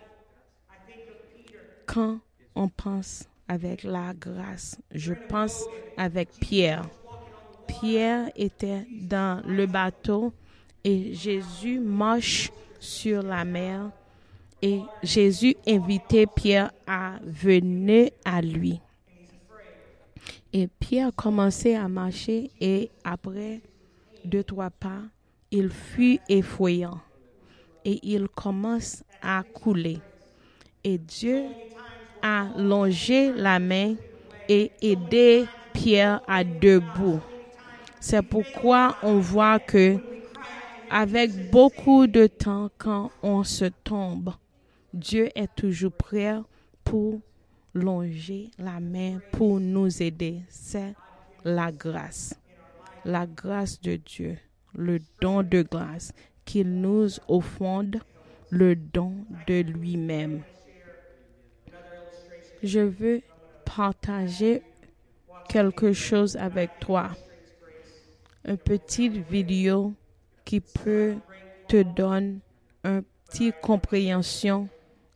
Quand 1.87 2.19
on 2.55 2.69
pense 2.69 3.25
avec 3.49 3.83
la 3.83 4.13
grâce, 4.15 4.79
je 4.93 5.15
pense 5.29 5.65
avec 5.97 6.31
Pierre. 6.41 6.89
Pierre 7.67 8.31
était 8.37 8.87
dans 8.93 9.43
le 9.47 9.67
bateau 9.67 10.33
et 10.85 11.13
Jésus 11.15 11.81
marche 11.81 12.51
sur 12.79 13.23
la 13.23 13.45
mer 13.45 13.91
Et 14.63 14.81
Jésus 15.03 15.55
invitait 15.67 16.27
Pierre 16.27 16.73
à 16.87 17.19
venir 17.23 18.11
à 18.25 18.41
lui. 18.41 18.81
Et 20.53 20.69
Pierre 20.81 21.11
commençait 21.15 21.75
à 21.75 21.89
marcher 21.89 22.51
et 22.61 22.91
après 23.05 23.61
deux, 24.25 24.43
trois 24.43 24.71
pas, 24.71 25.03
il 25.51 25.69
fut 25.69 26.19
effrayant 26.29 27.01
et 27.85 28.01
il 28.03 28.29
commence 28.29 29.05
à 29.23 29.43
couler. 29.43 29.99
Et 30.83 30.99
Dieu 30.99 31.45
a 32.23 32.47
longé 32.57 33.33
la 33.33 33.59
main 33.59 33.95
et 34.49 34.73
aidé 34.81 35.47
Pierre 35.73 36.23
à 36.27 36.43
debout. 36.43 37.21
C'est 38.01 38.23
pourquoi 38.23 38.97
on 39.03 39.19
voit 39.19 39.59
que 39.59 39.99
avec 40.91 41.51
beaucoup 41.51 42.07
de 42.07 42.27
temps 42.27 42.71
quand 42.79 43.11
on 43.23 43.45
se 43.45 43.67
tombe, 43.85 44.33
Dieu 44.97 45.29
est 45.35 45.55
toujours 45.55 45.93
prêt 45.93 46.37
pour 46.83 47.21
longer 47.75 48.51
la 48.59 48.81
main 48.81 49.21
pour 49.31 49.61
nous 49.61 50.03
aider. 50.03 50.41
C'est 50.49 50.95
la 51.45 51.71
grâce. 51.71 52.41
La 53.05 53.27
grâce 53.27 53.79
de 53.83 53.97
Dieu, 53.97 54.39
le 54.75 54.99
don 55.21 55.43
de 55.43 55.61
grâce 55.61 56.15
qu'il 56.47 56.81
nous 56.81 57.09
offre, 57.29 57.85
le 58.49 58.75
don 58.75 59.13
de 59.47 59.61
lui-même. 59.61 60.41
Je 62.63 62.81
veux 62.81 63.21
partager 63.67 64.63
quelque 65.51 65.93
chose 65.93 66.37
avec 66.37 66.71
toi. 66.81 67.11
Une 68.47 68.57
petite 68.57 69.29
vidéo 69.29 69.93
qui 70.47 70.61
peut 70.61 71.17
te 71.69 71.83
donner 71.83 72.39
une 72.83 73.03
petite 73.29 73.61
compréhension 73.61 74.71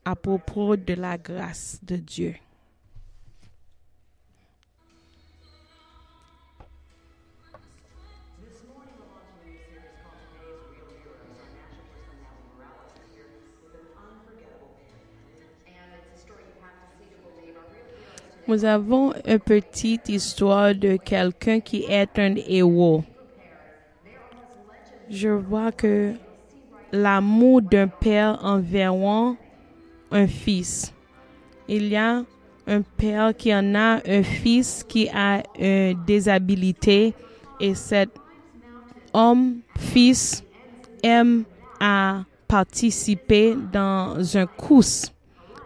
à 0.05 0.17
propos 0.17 0.77
de 0.77 0.95
la 0.95 1.19
grâce 1.19 1.79
de 1.83 1.97
Dieu. 1.97 2.35
Nous 18.51 18.65
avons 18.65 19.13
une 19.29 19.39
petite 19.39 20.09
histoire 20.09 20.75
de 20.75 20.97
quelqu'un 20.97 21.61
qui 21.61 21.85
est 21.85 22.19
un 22.19 22.35
héros. 22.35 23.05
Je 25.09 25.29
vois 25.29 25.71
que 25.71 26.15
l'amour 26.91 27.63
d'un 27.63 27.87
père 27.87 28.41
envers 28.43 28.93
un 30.11 30.27
fils. 30.27 30.92
Il 31.68 31.88
y 31.88 31.96
a 31.96 32.25
un 32.66 32.83
père 32.83 33.37
qui 33.37 33.55
en 33.55 33.75
a 33.75 34.01
un 34.07 34.23
fils 34.23 34.85
qui 34.87 35.09
a 35.09 35.42
une 35.59 36.05
désabilité 36.05 37.14
et 37.61 37.75
cet 37.75 38.11
homme, 39.12 39.59
fils, 39.79 40.44
aime 41.03 41.44
à 41.79 42.25
participer 42.46 43.55
dans 43.73 44.37
un 44.37 44.46
course, 44.46 45.12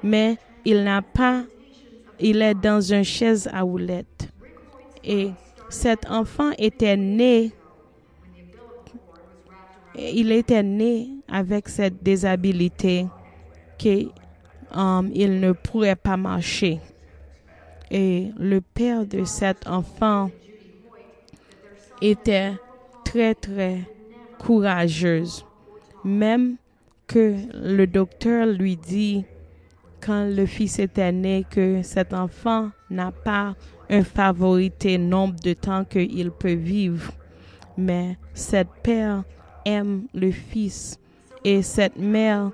mais 0.03 0.37
il 0.65 0.85
n'a 0.85 1.03
pas, 1.03 1.45
il 2.21 2.43
est 2.43 2.55
dans 2.55 2.81
une 2.81 3.05
chaise 3.05 3.49
à 3.53 3.63
roulettes. 3.63 4.29
Et 5.03 5.31
cet 5.69 6.11
enfant 6.11 6.51
était 6.59 6.97
né, 6.97 7.53
il 9.97 10.33
était 10.33 10.63
né 10.63 11.09
avec 11.29 11.69
cette 11.69 12.03
désabilité 12.03 13.07
il 15.15 15.41
ne 15.41 15.53
pourrait 15.53 15.97
pas 15.97 16.17
marcher. 16.17 16.81
Et 17.91 18.31
le 18.39 18.61
père 18.61 19.07
de 19.07 19.25
cet 19.25 19.67
enfant 19.67 20.31
était 22.01 22.53
très, 23.05 23.35
très 23.35 23.81
courageuse. 24.39 25.45
Même 26.05 26.57
que 27.07 27.37
le 27.55 27.87
docteur 27.87 28.47
lui 28.47 28.77
dit, 28.77 29.25
quand 30.01 30.25
le 30.25 30.47
fils 30.47 30.79
était 30.79 31.13
né, 31.13 31.47
que 31.49 31.83
cet 31.83 32.13
enfant 32.13 32.71
n'a 32.91 33.13
pas 33.13 33.55
un 33.89 34.03
favorité 34.03 34.99
nombre 34.99 35.37
de 35.41 35.53
temps 35.53 35.85
qu'il 35.85 36.31
peut 36.31 36.55
vivre. 36.55 37.13
Mais 37.77 38.17
cette 38.33 38.71
père 38.83 39.25
aime 39.65 40.07
le 40.15 40.31
fils 40.31 40.99
et 41.45 41.63
cette 41.63 41.97
mère 41.97 42.51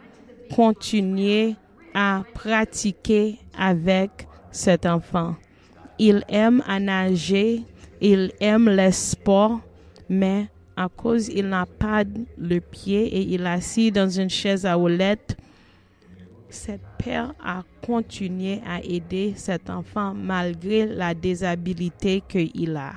continuait 0.54 1.56
à 1.94 2.22
pratiquer 2.34 3.38
avec 3.56 4.26
cet 4.50 4.86
enfant. 4.86 5.36
Il 5.98 6.24
aime 6.28 6.62
à 6.66 6.80
nager, 6.80 7.62
il 8.00 8.32
aime 8.40 8.68
les 8.68 8.92
sports, 8.92 9.60
mais 10.08 10.48
à 10.76 10.88
cause 10.88 11.28
il 11.28 11.48
n'a 11.48 11.66
pas 11.66 12.04
le 12.38 12.60
pied 12.60 13.06
et 13.06 13.20
il 13.20 13.42
est 13.42 13.48
assis 13.48 13.92
dans 13.92 14.08
une 14.08 14.30
chaise 14.30 14.64
à 14.64 14.74
roulettes, 14.74 15.36
cet 16.48 16.80
père 16.98 17.32
a 17.44 17.62
continué 17.86 18.60
à 18.66 18.82
aider 18.82 19.34
cet 19.36 19.70
enfant 19.70 20.14
malgré 20.14 20.86
la 20.86 21.14
désabilité 21.14 22.22
qu'il 22.26 22.76
a. 22.76 22.92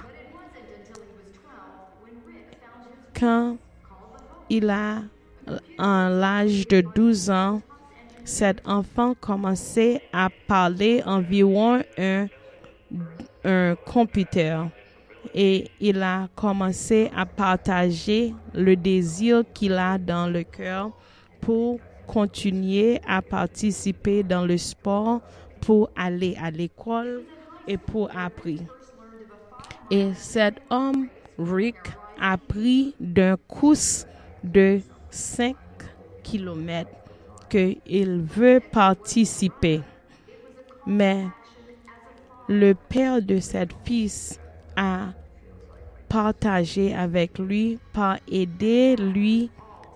Quand 3.19 3.58
il 4.49 4.69
a 4.69 5.01
en 5.77 6.10
l'âge 6.10 6.67
de 6.67 6.84
12 6.95 7.29
ans, 7.29 7.62
cet 8.23 8.67
enfant 8.67 9.13
commençait 9.19 10.01
à 10.12 10.29
parler 10.47 11.01
environ 11.05 11.81
un, 11.97 12.27
un 13.43 13.75
computer 13.86 14.57
et 15.33 15.69
il 15.79 16.01
a 16.01 16.27
commencé 16.36 17.09
à 17.15 17.25
partager 17.25 18.33
le 18.53 18.75
désir 18.75 19.43
qu'il 19.53 19.73
a 19.73 19.97
dans 19.97 20.27
le 20.27 20.43
cœur 20.43 20.91
pour 21.41 21.79
continuer 22.07 23.01
à 23.07 23.21
participer 23.21 24.23
dans 24.23 24.45
le 24.45 24.57
sport, 24.57 25.21
pour 25.62 25.89
aller 25.95 26.36
à 26.41 26.51
l'école 26.51 27.23
et 27.67 27.77
pour 27.77 28.09
apprendre. 28.15 28.63
Et 29.89 30.13
cet 30.13 30.55
homme, 30.69 31.07
Rick, 31.39 31.77
a 32.19 32.38
pris 32.38 32.95
d'un 32.99 33.38
course 33.47 34.05
de 34.43 34.79
5 35.09 35.55
kilomètres 36.23 37.02
qu'il 37.49 38.21
veut 38.21 38.62
participer. 38.71 39.82
Mais 40.86 41.25
le 42.47 42.73
père 42.73 43.21
de 43.21 43.39
cette 43.39 43.73
fille 43.86 44.12
a 44.75 45.08
partagé 46.10 46.93
avec 46.93 47.39
lui 47.39 47.79
pour 47.93 48.15
aider 48.27 48.95
lui 48.95 49.49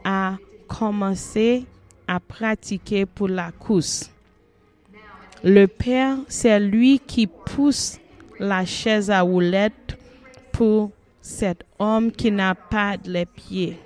à 0.03 0.37
commencer 0.67 1.65
à 2.07 2.19
pratiquer 2.19 3.05
pour 3.05 3.27
la 3.27 3.51
course. 3.51 4.11
Le 5.43 5.67
père, 5.67 6.17
c'est 6.27 6.59
lui 6.59 6.99
qui 6.99 7.27
pousse 7.27 7.99
la 8.39 8.65
chaise 8.65 9.11
à 9.11 9.21
roulettes 9.21 9.97
pour 10.51 10.91
cet 11.21 11.63
homme 11.77 12.11
qui 12.11 12.31
n'a 12.31 12.55
pas 12.55 12.95
les 13.05 13.25
pieds 13.25 13.77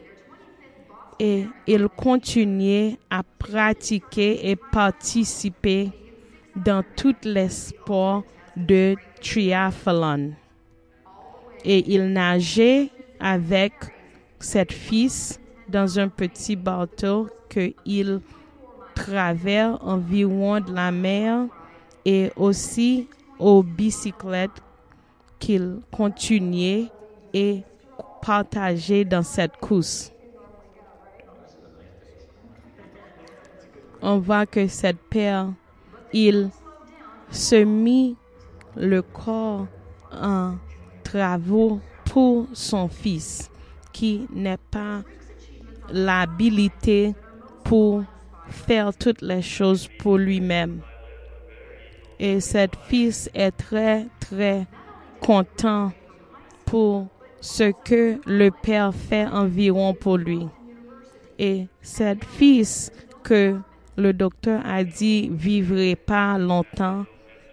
et 1.24 1.46
il 1.68 1.88
continuait 1.88 2.98
à 3.08 3.22
pratiquer 3.22 4.50
et 4.50 4.56
participer 4.56 5.92
dans 6.56 6.84
tous 6.96 7.16
les 7.24 7.50
sports 7.50 8.24
de 8.58 8.96
triathlon. 9.22 10.32
Et 11.64 11.94
il 11.94 12.12
nageait 12.12 12.90
avec 13.20 13.74
cette 14.40 14.74
fille 14.74 15.38
dans 15.70 16.00
un 16.00 16.08
petit 16.08 16.56
bateau 16.56 17.30
qu'il 17.48 18.20
traverse 18.96 19.78
environ 19.84 20.60
de 20.60 20.74
la 20.74 20.92
mer 20.92 21.46
et 22.04 22.32
aussi 22.36 23.08
aux 23.38 23.62
bicyclettes 23.62 24.60
qu'il 25.38 25.82
continuait 25.92 26.88
et 27.32 27.62
partageait 28.24 29.06
dans 29.06 29.22
cette 29.22 29.58
course. 29.58 30.12
On 34.02 34.20
voit 34.20 34.46
que 34.46 34.68
cette 34.68 35.00
père, 35.10 35.50
il 36.14 36.50
se 37.30 37.64
mit 37.64 38.16
le 38.76 39.02
corps 39.02 39.68
en 40.12 40.56
travaux 41.04 41.80
pour 42.06 42.48
son 42.54 42.88
fils 42.88 43.50
qui 43.94 44.28
n'est 44.34 44.58
pas 44.58 45.04
l'habilité 45.90 47.14
pour 47.64 48.04
faire 48.48 48.96
toutes 48.96 49.22
les 49.22 49.42
choses 49.42 49.88
pour 50.00 50.18
lui-même. 50.18 50.82
Et 52.20 52.40
cette 52.40 52.76
fils 52.88 53.30
est 53.34 53.52
très, 53.52 54.08
très 54.20 54.68
content 55.20 55.92
pour 56.66 57.08
ce 57.40 57.72
que 57.84 58.20
le 58.26 58.50
père 58.52 58.94
fait 58.94 59.26
environ 59.26 59.94
pour 59.94 60.18
lui. 60.18 60.48
Et 61.40 61.68
cette 61.82 62.24
fils 62.24 62.92
que 63.24 63.58
le 64.02 64.14
docteur 64.14 64.62
a 64.66 64.84
dit 64.84 65.30
vivrait 65.32 65.96
pas 65.96 66.38
longtemps, 66.38 67.06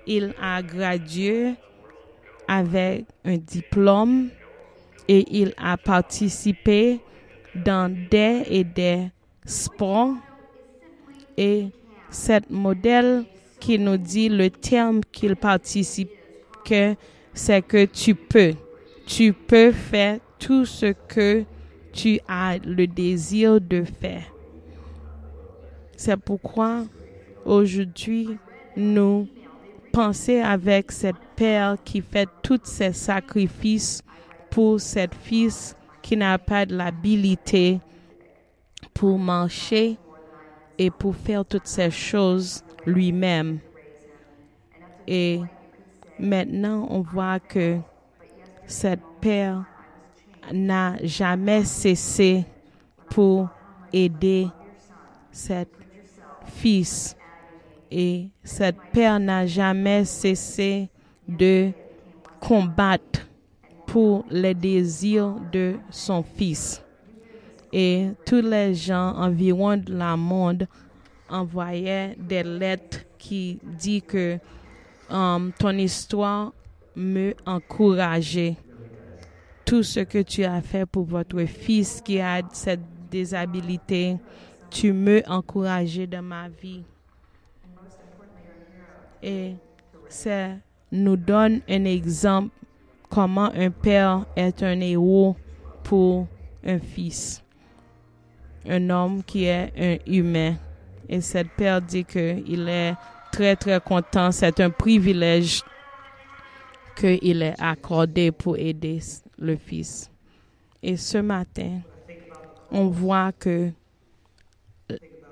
il 0.06 0.34
a 0.40 0.62
gradué 0.62 1.54
avec 2.46 3.04
un 3.24 3.36
diplôme 3.36 4.30
et 5.06 5.24
il 5.30 5.52
a 5.58 5.76
participé 5.76 7.00
dans 7.54 7.92
des 8.10 8.42
et 8.48 8.64
des 8.64 9.10
sports. 9.44 10.14
Et 11.36 11.68
cette 12.10 12.50
modèle 12.50 13.24
qui 13.60 13.78
nous 13.78 13.98
dit 13.98 14.28
le 14.28 14.50
terme 14.50 15.00
qu'il 15.12 15.36
participe, 15.36 16.10
c'est 17.34 17.62
que 17.62 17.84
tu 17.84 18.14
peux. 18.14 18.54
Tu 19.06 19.32
peux 19.32 19.72
faire 19.72 20.18
tout 20.38 20.64
ce 20.64 20.92
que 21.06 21.44
tu 21.92 22.18
as 22.28 22.58
le 22.58 22.86
désir 22.86 23.60
de 23.60 23.84
faire. 23.84 24.37
C'est 26.00 26.16
pourquoi 26.16 26.84
aujourd'hui, 27.44 28.38
nous 28.76 29.26
pensons 29.92 30.40
avec 30.44 30.92
cette 30.92 31.18
père 31.34 31.76
qui 31.84 32.00
fait 32.02 32.28
tous 32.40 32.60
ces 32.62 32.92
sacrifices 32.92 34.00
pour 34.48 34.80
cette 34.80 35.16
fils 35.16 35.74
qui 36.00 36.16
n'a 36.16 36.38
pas 36.38 36.64
de 36.64 36.76
l'habilité 36.76 37.80
pour 38.94 39.18
marcher 39.18 39.98
et 40.78 40.88
pour 40.88 41.16
faire 41.16 41.44
toutes 41.44 41.66
ces 41.66 41.90
choses 41.90 42.62
lui-même. 42.86 43.58
Et 45.04 45.40
maintenant, 46.16 46.86
on 46.90 47.00
voit 47.00 47.40
que 47.40 47.78
cette 48.66 49.02
père 49.20 49.64
n'a 50.52 50.94
jamais 51.02 51.64
cessé 51.64 52.44
pour 53.10 53.48
aider 53.92 54.46
cette 55.32 55.77
fils. 56.48 57.16
Et 57.90 58.28
cette 58.42 58.76
père 58.92 59.18
n'a 59.18 59.46
jamais 59.46 60.04
cessé 60.04 60.88
de 61.26 61.70
combattre 62.40 63.26
pour 63.86 64.24
les 64.30 64.54
désirs 64.54 65.36
de 65.52 65.76
son 65.90 66.22
fils. 66.22 66.82
Et 67.72 68.08
tous 68.24 68.42
les 68.42 68.74
gens 68.74 69.14
environ 69.16 69.76
de 69.76 69.94
la 69.94 70.16
monde 70.16 70.66
envoyaient 71.28 72.16
des 72.18 72.42
lettres 72.42 73.00
qui 73.18 73.58
disent 73.62 74.02
que 74.06 74.38
um, 75.10 75.52
ton 75.58 75.76
histoire 75.76 76.52
me 76.96 77.34
encourageait. 77.46 78.56
Tout 79.64 79.82
ce 79.82 80.00
que 80.00 80.22
tu 80.22 80.44
as 80.44 80.62
fait 80.62 80.86
pour 80.86 81.04
votre 81.04 81.44
fils 81.44 82.00
qui 82.02 82.20
a 82.20 82.40
cette 82.52 82.80
désabilité, 83.10 84.16
tu 84.70 84.92
me 84.92 85.22
encourageais 85.28 86.06
dans 86.06 86.22
ma 86.22 86.48
vie. 86.48 86.84
Et 89.22 89.54
ça 90.08 90.50
nous 90.92 91.16
donne 91.16 91.60
un 91.68 91.84
exemple 91.84 92.50
comment 93.10 93.50
un 93.54 93.70
père 93.70 94.26
est 94.36 94.62
un 94.62 94.80
héros 94.80 95.36
pour 95.82 96.26
un 96.64 96.78
fils, 96.78 97.42
un 98.66 98.90
homme 98.90 99.22
qui 99.24 99.44
est 99.44 99.72
un 99.76 100.10
humain. 100.10 100.54
Et 101.08 101.20
cette 101.20 101.50
père 101.50 101.80
dit 101.80 102.04
qu'il 102.04 102.68
est 102.68 102.94
très 103.32 103.56
très 103.56 103.80
content, 103.80 104.30
c'est 104.30 104.60
un 104.60 104.70
privilège 104.70 105.62
qu'il 106.96 107.42
est 107.42 107.54
accordé 107.58 108.30
pour 108.30 108.56
aider 108.56 109.00
le 109.38 109.56
fils. 109.56 110.10
Et 110.82 110.96
ce 110.96 111.18
matin, 111.18 111.80
on 112.70 112.88
voit 112.88 113.32
que 113.32 113.70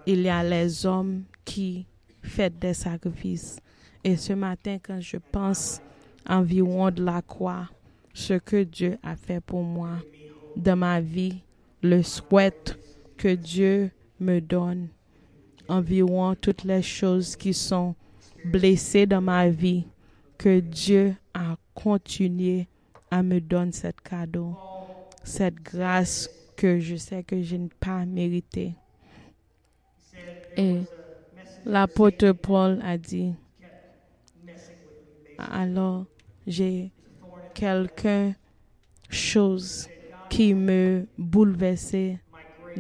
il 0.07 0.23
y 0.23 0.29
a 0.29 0.43
les 0.43 0.87
hommes 0.87 1.25
qui 1.45 1.87
font 2.23 2.51
des 2.61 2.75
sacrifices. 2.75 3.59
Et 4.05 4.17
ce 4.17 4.33
matin, 4.33 4.79
quand 4.83 5.01
je 5.01 5.17
pense 5.33 5.81
environ 6.29 6.91
de 6.91 7.05
la 7.05 7.23
croix, 7.23 7.69
ce 8.15 8.35
que 8.35 8.63
Dieu 8.63 8.99
a 9.03 9.17
fait 9.17 9.41
pour 9.41 9.63
moi 9.63 9.99
dans 10.57 10.77
ma 10.77 11.01
vie, 11.01 11.43
le 11.83 12.03
souhaite 12.03 12.79
que 13.17 13.35
Dieu 13.35 13.91
me 14.21 14.41
donne 14.41 14.89
environ 15.69 16.35
toutes 16.35 16.65
les 16.65 16.83
choses 16.83 17.37
qui 17.37 17.53
sont 17.53 17.95
blessées 18.45 19.07
dans 19.07 19.21
ma 19.21 19.49
vie, 19.49 19.85
que 20.39 20.61
Dieu 20.61 21.15
a 21.35 21.57
continué 21.75 22.69
à 23.11 23.23
me 23.23 23.41
donner 23.41 23.73
cette 23.73 24.01
cadeau, 24.01 24.57
cette 25.25 25.57
grâce 25.57 26.31
que 26.57 26.79
je 26.79 26.97
sais 26.97 27.23
que 27.23 27.43
je 27.43 27.57
n'ai 27.57 27.69
pas 27.81 28.05
mérité. 28.05 28.75
Et 30.57 30.81
l'apôtre 31.65 32.33
Paul 32.33 32.81
a 32.83 32.97
dit, 32.97 33.35
alors 35.39 36.07
j'ai 36.47 36.91
quelque 37.55 38.33
chose 39.11 39.89
qui 40.31 40.55
me 40.55 41.07
bouleversait 41.19 42.19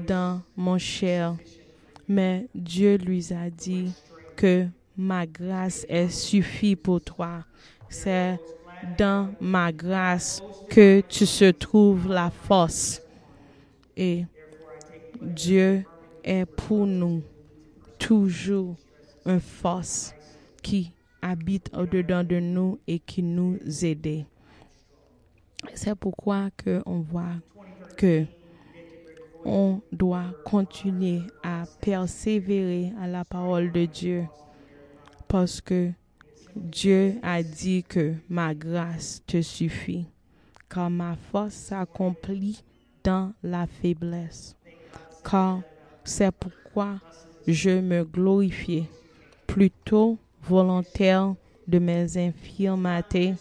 dans 0.06 0.42
mon 0.56 0.78
cher. 0.78 1.36
Mais 2.08 2.46
Dieu 2.54 2.96
lui 2.96 3.32
a 3.32 3.50
dit 3.50 3.92
que 4.36 4.66
ma 4.96 5.26
grâce 5.26 5.84
est 5.88 6.08
suffit 6.08 6.76
pour 6.76 7.00
toi. 7.00 7.44
C'est 7.88 8.38
dans 8.96 9.34
ma 9.40 9.72
grâce 9.72 10.42
que 10.68 11.02
tu 11.08 11.26
se 11.26 11.50
trouves 11.50 12.08
la 12.08 12.30
force. 12.30 13.02
Et 13.96 14.24
Dieu 15.20 15.84
est 16.22 16.46
pour 16.46 16.86
nous 16.86 17.22
toujours 17.98 18.76
une 19.24 19.40
force 19.40 20.14
qui 20.62 20.92
habite 21.22 21.70
au-dedans 21.76 22.24
de 22.24 22.38
nous 22.38 22.78
et 22.86 22.98
qui 22.98 23.22
nous 23.22 23.58
aide. 23.84 24.24
C'est 25.74 25.94
pourquoi 25.94 26.50
que 26.56 26.82
on 26.86 27.00
voit 27.00 27.36
que 27.96 28.24
on 29.44 29.80
doit 29.92 30.32
continuer 30.44 31.22
à 31.42 31.64
persévérer 31.80 32.92
à 33.00 33.06
la 33.06 33.24
parole 33.24 33.70
de 33.72 33.86
Dieu 33.86 34.26
parce 35.28 35.60
que 35.60 35.92
Dieu 36.54 37.16
a 37.22 37.42
dit 37.42 37.84
que 37.84 38.14
ma 38.28 38.54
grâce 38.54 39.22
te 39.26 39.42
suffit, 39.42 40.06
car 40.68 40.88
ma 40.88 41.16
force 41.16 41.54
s'accomplit 41.54 42.62
dans 43.04 43.32
la 43.42 43.66
faiblesse. 43.66 44.56
Car 45.28 45.60
c'est 46.02 46.32
pourquoi 46.32 46.98
je 47.46 47.70
me 47.70 48.04
glorifie 48.04 48.86
plutôt 49.46 50.18
volontaire 50.42 51.34
de 51.66 51.78
mes 51.78 52.16
infirmités 52.16 53.34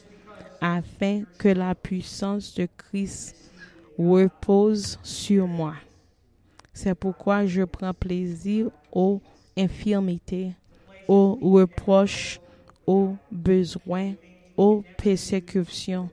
afin 0.62 1.24
que 1.38 1.50
la 1.50 1.76
puissance 1.76 2.54
de 2.56 2.68
Christ 2.78 3.52
repose 3.98 5.00
sur 5.04 5.48
moi. 5.48 5.76
C'est 6.74 6.96
pourquoi 6.96 7.46
je 7.46 7.64
prends 7.64 7.94
plaisir 7.94 8.70
aux 8.92 9.22
infirmités, 9.58 10.52
aux 11.08 11.38
reproches, 11.42 12.40
aux 12.86 13.16
besoins, 13.32 14.14
aux 14.58 14.84
persécutions, 14.98 16.10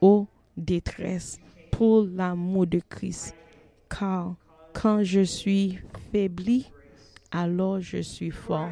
aux 0.00 0.26
détresses 0.56 1.38
pour 1.70 2.04
l'amour 2.04 2.66
de 2.66 2.80
Christ. 2.88 3.34
Car 3.88 4.34
quand 4.72 5.02
je 5.02 5.22
suis 5.22 5.78
faibli, 6.10 6.66
alors 7.32 7.80
je 7.80 7.98
suis 7.98 8.30
fort. 8.30 8.70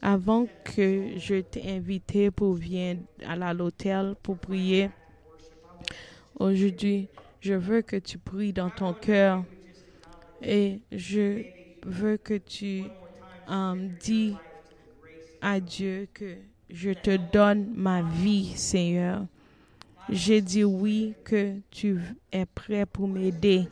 Avant 0.00 0.46
que 0.64 1.18
je 1.18 1.40
t'ai 1.40 1.68
invité 1.72 2.30
pour 2.30 2.54
venir 2.54 2.98
à 3.26 3.52
l'hôtel 3.52 4.14
pour 4.22 4.38
prier, 4.38 4.90
aujourd'hui, 6.38 7.08
je 7.40 7.54
veux 7.54 7.82
que 7.82 7.96
tu 7.96 8.16
pries 8.16 8.52
dans 8.52 8.70
ton 8.70 8.94
cœur 8.94 9.44
et 10.40 10.80
je 10.92 11.42
veux 11.84 12.16
que 12.16 12.34
tu 12.34 12.84
um, 13.48 13.88
dis 14.00 14.36
à 15.40 15.58
Dieu 15.58 16.08
que 16.14 16.36
je 16.70 16.90
te 16.90 17.16
donne 17.32 17.72
ma 17.74 18.02
vie, 18.02 18.52
Seigneur. 18.56 19.26
J'ai 20.08 20.40
dit 20.40 20.64
oui 20.64 21.14
que 21.24 21.56
tu 21.70 21.98
es 22.30 22.46
prêt 22.46 22.86
pour 22.86 23.08
m'aider. 23.08 23.68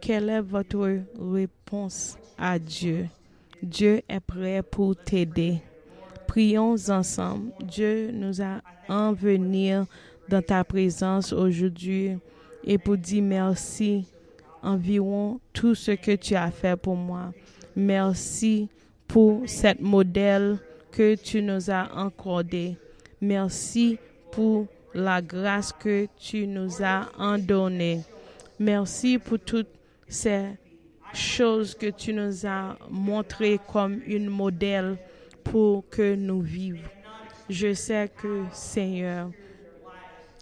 Quelle 0.00 0.30
est 0.30 0.40
votre 0.40 1.02
réponse? 1.20 2.16
À 2.38 2.58
Dieu? 2.58 3.08
Dieu 3.62 4.02
est 4.08 4.20
prêt 4.20 4.62
pour 4.62 4.94
t'aider. 4.96 5.60
Prions 6.26 6.76
ensemble. 6.88 7.50
Dieu 7.60 8.10
nous 8.12 8.40
a 8.40 8.60
en 8.88 9.12
venir 9.12 9.86
dans 10.28 10.42
ta 10.42 10.62
présence 10.62 11.32
aujourd'hui 11.32 12.18
et 12.64 12.78
pour 12.78 12.96
dire 12.96 13.22
merci 13.22 14.04
environ 14.62 15.40
tout 15.52 15.74
ce 15.74 15.92
que 15.92 16.14
tu 16.16 16.34
as 16.34 16.50
fait 16.50 16.76
pour 16.76 16.96
moi. 16.96 17.32
Merci 17.74 18.68
pour 19.06 19.42
cette 19.46 19.80
modèle 19.80 20.58
que 20.92 21.14
tu 21.14 21.42
nous 21.42 21.70
as 21.70 21.84
accordé. 21.98 22.76
Merci 23.20 23.98
pour 24.30 24.66
la 24.94 25.22
grâce 25.22 25.72
que 25.72 26.06
tu 26.18 26.46
nous 26.46 26.82
as 26.82 27.08
en 27.18 27.38
donné. 27.38 28.02
Merci 28.58 29.18
pour 29.18 29.38
toutes 29.38 29.68
ces 30.08 30.46
chose 31.12 31.74
que 31.74 31.90
tu 31.90 32.12
nous 32.12 32.46
as 32.46 32.76
montré 32.90 33.58
comme 33.70 34.00
une 34.06 34.28
modèle 34.28 34.96
pour 35.44 35.88
que 35.88 36.14
nous 36.14 36.40
vivions. 36.40 36.88
Je 37.48 37.72
sais 37.72 38.10
que, 38.14 38.44
Seigneur, 38.52 39.30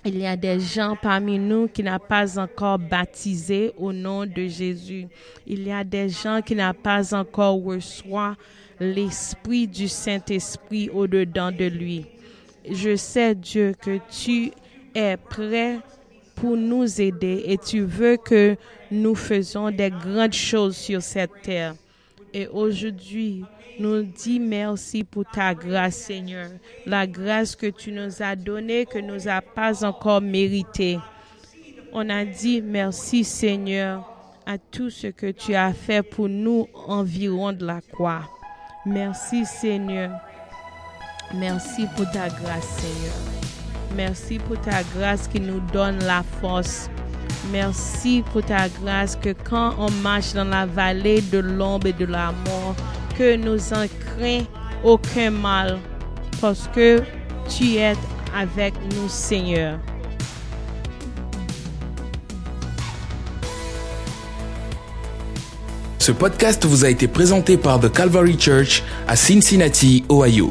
il 0.04 0.18
y 0.18 0.26
a 0.26 0.36
des 0.36 0.60
gens 0.60 0.96
parmi 1.00 1.38
nous 1.38 1.68
qui 1.68 1.82
n'ont 1.82 1.98
pas 1.98 2.38
encore 2.38 2.78
baptisé 2.78 3.72
au 3.76 3.92
nom 3.92 4.24
de 4.24 4.46
Jésus. 4.46 5.08
Il 5.46 5.66
y 5.66 5.72
a 5.72 5.82
des 5.82 6.08
gens 6.08 6.40
qui 6.42 6.54
n'ont 6.54 6.74
pas 6.74 7.14
encore 7.14 7.62
reçu 7.62 8.04
l'esprit 8.78 9.66
du 9.66 9.88
Saint-Esprit 9.88 10.90
au-dedans 10.90 11.50
de 11.50 11.64
lui. 11.64 12.06
Je 12.70 12.94
sais, 12.94 13.34
Dieu, 13.34 13.72
que 13.80 13.98
tu 14.10 14.52
es 14.94 15.16
prêt 15.16 15.80
pour 16.36 16.56
nous 16.56 17.00
aider 17.00 17.42
et 17.46 17.58
tu 17.58 17.80
veux 17.80 18.16
que 18.16 18.56
nous 18.90 19.14
faisons 19.14 19.70
des 19.70 19.90
grandes 19.90 20.34
choses 20.34 20.76
sur 20.76 21.02
cette 21.02 21.42
terre. 21.42 21.74
Et 22.32 22.46
aujourd'hui, 22.46 23.44
nous 23.80 24.02
dis 24.02 24.38
merci 24.38 25.02
pour 25.02 25.24
ta 25.24 25.54
grâce, 25.54 25.96
Seigneur. 25.96 26.48
La 26.84 27.06
grâce 27.06 27.56
que 27.56 27.66
tu 27.66 27.90
nous 27.90 28.22
as 28.22 28.36
donnée, 28.36 28.86
que 28.86 28.98
nous 28.98 29.24
n'avons 29.24 29.46
pas 29.54 29.84
encore 29.84 30.20
méritée. 30.20 30.98
On 31.92 32.08
a 32.10 32.24
dit 32.24 32.62
merci, 32.62 33.24
Seigneur, 33.24 34.04
à 34.44 34.58
tout 34.58 34.90
ce 34.90 35.08
que 35.08 35.30
tu 35.30 35.54
as 35.54 35.72
fait 35.72 36.02
pour 36.02 36.28
nous 36.28 36.68
environ 36.86 37.52
de 37.52 37.66
la 37.66 37.80
croix. 37.80 38.28
Merci, 38.84 39.44
Seigneur. 39.46 40.12
Merci 41.34 41.86
pour 41.96 42.08
ta 42.10 42.28
grâce, 42.28 42.68
Seigneur. 42.78 43.45
Merci 43.94 44.38
pour 44.38 44.60
ta 44.60 44.82
grâce 44.96 45.28
qui 45.28 45.40
nous 45.40 45.60
donne 45.72 45.98
la 46.04 46.22
force. 46.40 46.90
Merci 47.52 48.22
pour 48.32 48.42
ta 48.42 48.68
grâce 48.68 49.16
que 49.16 49.34
quand 49.48 49.74
on 49.78 49.90
marche 50.02 50.32
dans 50.32 50.44
la 50.44 50.66
vallée 50.66 51.20
de 51.20 51.38
l'ombre 51.38 51.86
et 51.86 51.92
de 51.92 52.04
la 52.04 52.32
mort, 52.46 52.74
que 53.16 53.36
nous 53.36 53.72
en 53.72 53.86
craignons 54.16 54.46
aucun 54.84 55.30
mal, 55.30 55.78
parce 56.40 56.68
que 56.74 57.02
tu 57.48 57.76
es 57.76 57.94
avec 58.34 58.74
nous, 58.94 59.08
Seigneur. 59.08 59.78
Ce 65.98 66.12
podcast 66.12 66.64
vous 66.64 66.84
a 66.84 66.90
été 66.90 67.08
présenté 67.08 67.56
par 67.56 67.80
The 67.80 67.90
Calvary 67.90 68.38
Church 68.38 68.84
à 69.08 69.16
Cincinnati, 69.16 70.04
Ohio. 70.08 70.50